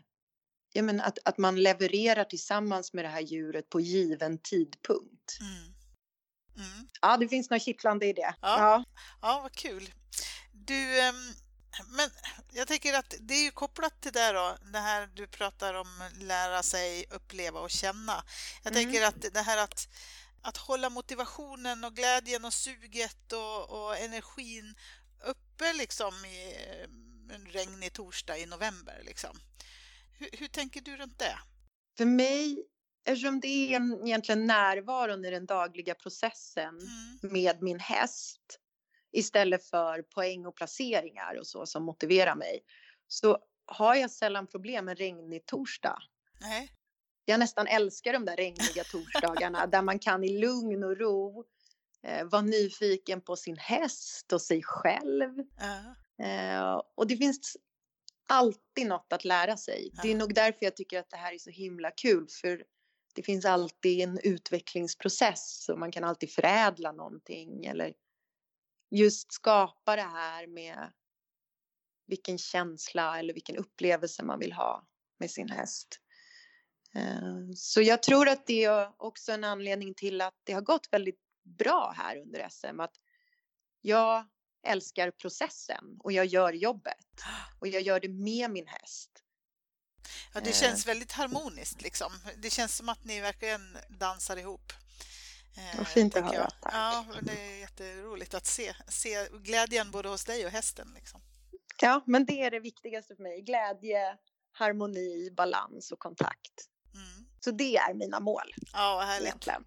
ja, 0.72 0.82
men 0.82 1.00
att, 1.00 1.18
att 1.24 1.38
man 1.38 1.62
levererar 1.62 2.24
tillsammans 2.24 2.92
med 2.92 3.04
det 3.04 3.08
här 3.08 3.20
djuret 3.20 3.68
på 3.68 3.80
given 3.80 4.38
tidpunkt. 4.38 5.38
Mm. 5.40 5.77
Mm. 6.58 6.88
Ja, 7.00 7.16
det 7.16 7.28
finns 7.28 7.50
något 7.50 7.62
kittlande 7.62 8.06
i 8.06 8.12
det. 8.12 8.34
Ja, 8.40 8.58
ja. 8.58 8.84
ja 9.22 9.40
vad 9.42 9.52
kul. 9.52 9.90
Du, 10.52 11.00
ehm, 11.00 11.32
men 11.88 12.10
jag 12.52 12.68
tänker 12.68 12.94
att 12.94 13.14
det 13.20 13.34
är 13.34 13.44
ju 13.44 13.50
kopplat 13.50 14.00
till 14.00 14.12
det 14.12 14.32
då, 14.32 14.56
det 14.72 14.78
här 14.78 15.08
du 15.14 15.26
pratar 15.26 15.74
om 15.74 16.02
lära 16.20 16.62
sig 16.62 17.04
uppleva 17.10 17.60
och 17.60 17.70
känna. 17.70 18.24
Jag 18.62 18.72
mm. 18.72 18.84
tänker 18.84 19.06
att 19.06 19.34
det 19.34 19.42
här 19.42 19.64
att 19.64 19.88
att 20.42 20.56
hålla 20.56 20.90
motivationen 20.90 21.84
och 21.84 21.94
glädjen 21.94 22.44
och 22.44 22.52
suget 22.52 23.32
och, 23.32 23.70
och 23.70 23.98
energin 23.98 24.74
uppe 25.24 25.72
liksom 25.72 26.24
i 26.24 26.54
eh, 26.54 27.34
en 27.34 27.46
regnig 27.46 27.92
torsdag 27.92 28.38
i 28.38 28.46
november. 28.46 29.02
Liksom. 29.04 29.40
Hur, 30.12 30.28
hur, 30.32 30.48
tänker 30.48 30.80
du 30.80 30.96
runt 30.96 31.18
det? 31.18 31.38
För 31.98 32.04
mig, 32.04 32.66
eftersom 33.08 33.40
det 33.40 33.48
är 33.48 34.04
egentligen 34.06 34.46
närvaron 34.46 35.24
i 35.24 35.30
den 35.30 35.46
dagliga 35.46 35.94
processen 35.94 36.78
mm. 36.78 37.32
med 37.32 37.62
min 37.62 37.80
häst 37.80 38.60
istället 39.12 39.64
för 39.64 40.02
poäng 40.02 40.46
och 40.46 40.56
placeringar 40.56 41.38
och 41.38 41.46
så 41.46 41.66
som 41.66 41.82
motiverar 41.82 42.34
mig 42.34 42.60
så 43.06 43.38
har 43.66 43.94
jag 43.94 44.10
sällan 44.10 44.46
problem 44.46 44.84
med 44.84 44.98
regnig 44.98 45.46
torsdag. 45.46 45.98
Nej. 46.40 46.72
Jag 47.24 47.40
nästan 47.40 47.66
älskar 47.66 48.12
de 48.12 48.24
där 48.24 48.36
regniga 48.36 48.84
torsdagarna 48.84 49.66
där 49.72 49.82
man 49.82 49.98
kan 49.98 50.24
i 50.24 50.38
lugn 50.38 50.84
och 50.84 50.96
ro 50.96 51.44
eh, 52.02 52.24
vara 52.24 52.42
nyfiken 52.42 53.20
på 53.20 53.36
sin 53.36 53.56
häst 53.56 54.32
och 54.32 54.42
sig 54.42 54.62
själv. 54.62 55.38
Uh. 55.38 56.26
Eh, 56.28 56.82
och 56.94 57.06
det 57.06 57.16
finns 57.16 57.56
alltid 58.28 58.86
något 58.86 59.12
att 59.12 59.24
lära 59.24 59.56
sig. 59.56 59.90
Uh. 59.94 60.00
Det 60.02 60.12
är 60.12 60.16
nog 60.16 60.34
därför 60.34 60.58
jag 60.60 60.76
tycker 60.76 60.98
att 60.98 61.10
det 61.10 61.16
här 61.16 61.34
är 61.34 61.38
så 61.38 61.50
himla 61.50 61.90
kul 61.90 62.26
för 62.40 62.64
det 63.18 63.22
finns 63.22 63.44
alltid 63.44 64.00
en 64.00 64.18
utvecklingsprocess 64.22 65.68
och 65.68 65.78
man 65.78 65.92
kan 65.92 66.04
alltid 66.04 66.30
förädla 66.30 66.92
någonting 66.92 67.64
eller 67.64 67.94
just 68.90 69.32
skapa 69.32 69.96
det 69.96 70.02
här 70.02 70.46
med 70.46 70.92
vilken 72.06 72.38
känsla 72.38 73.18
eller 73.18 73.34
vilken 73.34 73.56
upplevelse 73.56 74.22
man 74.22 74.38
vill 74.38 74.52
ha 74.52 74.86
med 75.18 75.30
sin 75.30 75.48
häst. 75.48 76.00
Eh, 76.94 77.52
så 77.54 77.82
jag 77.82 78.02
tror 78.02 78.28
att 78.28 78.46
det 78.46 78.64
är 78.64 78.92
också 78.96 79.32
en 79.32 79.44
anledning 79.44 79.94
till 79.94 80.20
att 80.20 80.40
det 80.44 80.52
har 80.52 80.62
gått 80.62 80.88
väldigt 80.92 81.20
bra 81.42 81.94
här 81.96 82.16
under 82.16 82.48
SM. 82.48 82.80
Att 82.80 82.94
jag 83.80 84.26
älskar 84.66 85.10
processen 85.10 85.96
och 85.98 86.12
jag 86.12 86.26
gör 86.26 86.52
jobbet 86.52 87.06
och 87.60 87.68
jag 87.68 87.82
gör 87.82 88.00
det 88.00 88.08
med 88.08 88.50
min 88.50 88.66
häst. 88.66 89.24
Ja, 90.34 90.40
det 90.40 90.52
känns 90.52 90.84
eh. 90.84 90.86
väldigt 90.86 91.12
harmoniskt 91.12 91.82
liksom. 91.82 92.12
Det 92.36 92.50
känns 92.50 92.76
som 92.76 92.88
att 92.88 93.04
ni 93.04 93.20
verkligen 93.20 93.78
dansar 93.88 94.36
ihop. 94.36 94.72
Vad 95.76 95.88
fint 95.88 96.16
att 96.16 96.24
höra, 96.24 96.50
tack. 96.50 96.74
Ja, 96.74 97.04
det 97.22 97.32
är 97.32 97.58
jätteroligt 97.60 98.34
att 98.34 98.46
se, 98.46 98.74
se 98.88 99.28
glädjen 99.28 99.90
både 99.90 100.08
hos 100.08 100.24
dig 100.24 100.46
och 100.46 100.52
hästen. 100.52 100.92
Liksom. 100.94 101.20
Ja, 101.82 102.02
men 102.06 102.26
det 102.26 102.42
är 102.42 102.50
det 102.50 102.60
viktigaste 102.60 103.16
för 103.16 103.22
mig. 103.22 103.42
Glädje, 103.42 104.16
harmoni, 104.52 105.30
balans 105.36 105.92
och 105.92 105.98
kontakt. 105.98 106.52
Mm. 106.94 107.26
Så 107.40 107.50
det 107.50 107.76
är 107.76 107.94
mina 107.94 108.20
mål. 108.20 108.54
Ja, 108.72 108.96
vad 108.96 109.06
härligt. 109.06 109.26
Egentligen. 109.26 109.64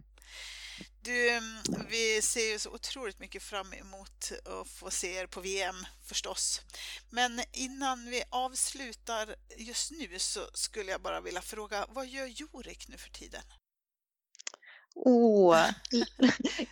Du, 1.03 1.41
vi 1.89 2.21
ser 2.21 2.51
ju 2.51 2.59
så 2.59 2.69
otroligt 2.71 3.19
mycket 3.19 3.43
fram 3.43 3.73
emot 3.73 4.31
att 4.45 4.67
få 4.67 4.91
se 4.91 5.15
er 5.15 5.27
på 5.27 5.41
VM 5.41 5.75
förstås. 6.07 6.61
Men 7.09 7.41
innan 7.53 8.05
vi 8.05 8.23
avslutar 8.29 9.35
just 9.57 9.91
nu 9.91 10.19
så 10.19 10.39
skulle 10.53 10.91
jag 10.91 11.01
bara 11.01 11.21
vilja 11.21 11.41
fråga, 11.41 11.85
vad 11.89 12.07
gör 12.07 12.25
Jorik 12.25 12.87
nu 12.87 12.97
för 12.97 13.09
tiden? 13.09 13.41
Åh, 14.95 15.55
oh, 15.55 15.69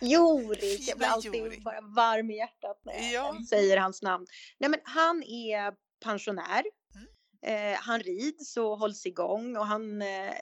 Jorik! 0.00 0.88
Jag 0.88 0.98
blir 0.98 1.08
alltid 1.08 1.62
bara 1.62 1.80
varm 1.80 2.30
i 2.30 2.36
hjärtat 2.36 2.80
när 2.84 3.12
jag 3.12 3.36
ja. 3.36 3.46
säger 3.48 3.76
hans 3.76 4.02
namn. 4.02 4.26
Nej, 4.58 4.70
men 4.70 4.80
han 4.84 5.22
är 5.22 5.74
pensionär. 6.04 6.64
Mm. 6.94 7.72
Eh, 7.74 7.78
han 7.80 8.00
rids 8.00 8.56
och 8.56 8.78
hålls 8.78 9.06
igång 9.06 9.56
och 9.56 9.66
han 9.66 10.02
Eh, 10.02 10.34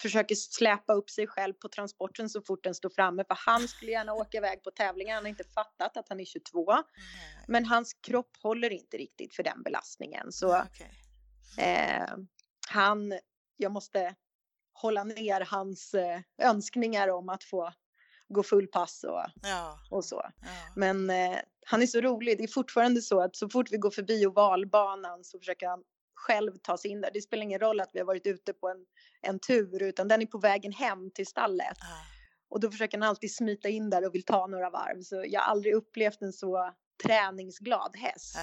försöker 0.00 0.34
släpa 0.34 0.92
upp 0.92 1.10
sig 1.10 1.26
själv 1.26 1.54
på 1.54 1.68
transporten 1.68 2.28
så 2.28 2.42
fort 2.42 2.64
den 2.64 2.74
står 2.74 2.90
framme 2.90 3.24
för 3.24 3.36
han 3.46 3.68
skulle 3.68 3.90
gärna 3.92 4.14
åka 4.14 4.38
iväg 4.38 4.62
på 4.62 4.70
tävlingar. 4.70 5.14
Han 5.14 5.24
har 5.24 5.30
inte 5.30 5.44
fattat 5.44 5.96
att 5.96 6.08
han 6.08 6.20
är 6.20 6.24
22. 6.24 6.72
Mm. 6.72 6.84
Men 7.48 7.64
hans 7.64 7.94
kropp 7.94 8.36
håller 8.42 8.70
inte 8.70 8.96
riktigt 8.96 9.34
för 9.34 9.42
den 9.42 9.62
belastningen 9.62 10.32
så 10.32 10.48
okay. 10.48 10.88
eh, 11.66 12.16
han, 12.68 13.18
jag 13.56 13.72
måste 13.72 14.14
hålla 14.72 15.04
ner 15.04 15.40
hans 15.40 15.94
eh, 15.94 16.20
önskningar 16.42 17.08
om 17.08 17.28
att 17.28 17.44
få 17.44 17.72
gå 18.28 18.42
full 18.42 18.66
pass 18.66 19.04
och, 19.04 19.24
ja. 19.42 19.78
och 19.90 20.04
så. 20.04 20.30
Ja. 20.40 20.48
Men 20.76 21.10
eh, 21.10 21.38
han 21.66 21.82
är 21.82 21.86
så 21.86 22.00
rolig. 22.00 22.38
Det 22.38 22.44
är 22.44 22.48
fortfarande 22.48 23.02
så 23.02 23.20
att 23.20 23.36
så 23.36 23.48
fort 23.48 23.72
vi 23.72 23.76
går 23.76 23.90
förbi 23.90 24.26
ovalbanan 24.26 25.24
så 25.24 25.38
försöker 25.38 25.66
han 25.66 25.82
själv 26.22 26.52
ta 26.62 26.78
sig 26.78 26.90
in 26.90 27.00
där. 27.00 27.10
Det 27.14 27.20
spelar 27.20 27.42
ingen 27.42 27.60
roll 27.60 27.80
att 27.80 27.90
vi 27.92 27.98
har 27.98 28.06
varit 28.06 28.26
ute 28.26 28.52
på 28.52 28.68
en, 28.68 28.84
en 29.22 29.38
tur 29.38 29.82
utan 29.82 30.08
den 30.08 30.22
är 30.22 30.26
på 30.26 30.38
vägen 30.38 30.72
hem 30.72 31.10
till 31.10 31.26
stallet. 31.26 31.78
Ah. 31.80 32.04
Och 32.50 32.60
då 32.60 32.70
försöker 32.70 32.98
han 32.98 33.08
alltid 33.08 33.34
smita 33.34 33.68
in 33.68 33.90
där 33.90 34.06
och 34.06 34.14
vill 34.14 34.24
ta 34.24 34.46
några 34.46 34.70
varv. 34.70 35.02
Så 35.02 35.24
jag 35.26 35.40
har 35.40 35.50
aldrig 35.50 35.74
upplevt 35.74 36.22
en 36.22 36.32
så 36.32 36.74
träningsglad 37.02 37.96
häst. 37.96 38.36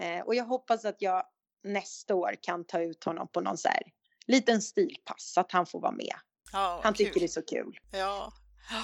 Eh, 0.00 0.20
och 0.20 0.34
jag 0.34 0.44
hoppas 0.44 0.84
att 0.84 1.02
jag 1.02 1.24
nästa 1.64 2.14
år 2.14 2.36
kan 2.42 2.64
ta 2.64 2.80
ut 2.80 3.04
honom 3.04 3.28
på 3.32 3.40
någon 3.40 3.58
så 3.58 3.68
här 3.68 3.82
liten 4.26 4.62
stilpass 4.62 5.32
så 5.32 5.40
att 5.40 5.52
han 5.52 5.66
får 5.66 5.80
vara 5.80 5.92
med. 5.92 6.14
Ja, 6.52 6.80
han 6.82 6.94
kul. 6.94 7.06
tycker 7.06 7.20
det 7.20 7.26
är 7.26 7.28
så 7.28 7.42
kul. 7.42 7.78
Ja, 7.92 8.32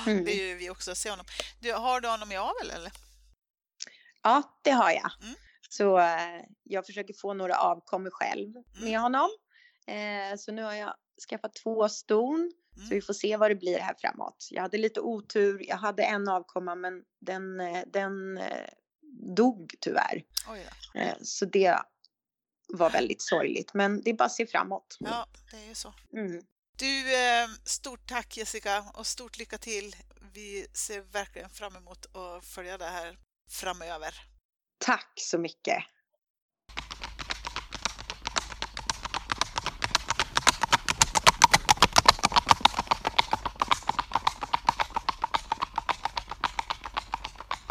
mm. 0.07 0.25
det 0.25 0.33
är 0.33 0.47
ju 0.49 0.55
vi 0.55 0.71
också 0.71 0.95
se 0.95 1.11
honom. 1.11 1.27
Du, 1.61 1.73
har 1.73 2.01
du 2.01 2.09
honom 2.09 2.33
i 2.33 2.37
avel 2.37 2.71
eller? 2.71 2.93
Ja, 4.23 4.43
det 4.63 4.71
har 4.71 4.91
jag. 4.91 5.11
Mm. 5.23 5.35
Så 5.77 5.99
eh, 5.99 6.43
jag 6.63 6.87
försöker 6.87 7.15
få 7.15 7.35
några 7.35 7.57
avkommor 7.59 8.11
själv 8.11 8.53
med 8.55 8.89
Mm. 8.89 9.01
honom. 9.03 9.31
Eh, 9.87 10.37
så 10.39 10.53
nu 10.53 10.63
har 10.63 10.75
jag 10.75 10.95
skaffat 11.31 11.55
två 11.55 11.89
ston. 11.89 12.53
Så 12.75 12.81
Mm. 12.81 12.89
vi 12.91 13.01
får 13.01 13.15
se 13.15 13.37
vad 13.37 13.51
det 13.51 13.55
blir 13.55 13.79
här 13.79 13.95
framåt. 13.99 14.49
Jag 14.51 14.63
hade 14.63 14.79
lite 14.79 15.01
otur. 15.01 15.65
Jag 15.69 15.77
hade 15.77 16.03
en 16.05 16.29
avkomma 16.29 16.75
men 16.75 17.03
den, 17.21 17.61
eh, 17.61 17.83
den 17.87 18.41
dog 19.37 19.75
tyvärr. 19.81 20.23
Oj 20.49 20.67
då. 20.95 21.03
Så 21.23 21.45
det 21.45 21.79
var 22.69 22.91
väldigt 22.91 23.23
sorgligt. 23.23 23.75
Men 23.75 24.03
det 24.03 24.11
är 24.11 24.15
bara 24.15 24.25
att 24.25 24.33
se 24.33 24.47
framåt. 24.47 24.97
Ja, 25.01 25.27
det 25.51 25.57
är 25.57 25.69
ju 25.69 25.75
så. 25.75 25.95
Mm. 26.13 26.43
Du, 26.79 27.05
stort 27.65 28.09
tack 28.09 28.37
Jessica 28.37 28.85
och 28.95 29.07
stort 29.07 29.39
lycka 29.39 29.59
till. 29.59 29.97
Vi 30.33 30.67
ser 30.75 31.01
verkligen 31.01 31.51
fram 31.51 31.77
emot 31.77 32.17
att 32.17 32.45
följa 32.45 32.79
det 32.79 32.85
här 32.85 33.19
framöver. 33.51 34.15
Tack 34.79 35.13
så 35.17 35.39
mycket. 35.39 35.85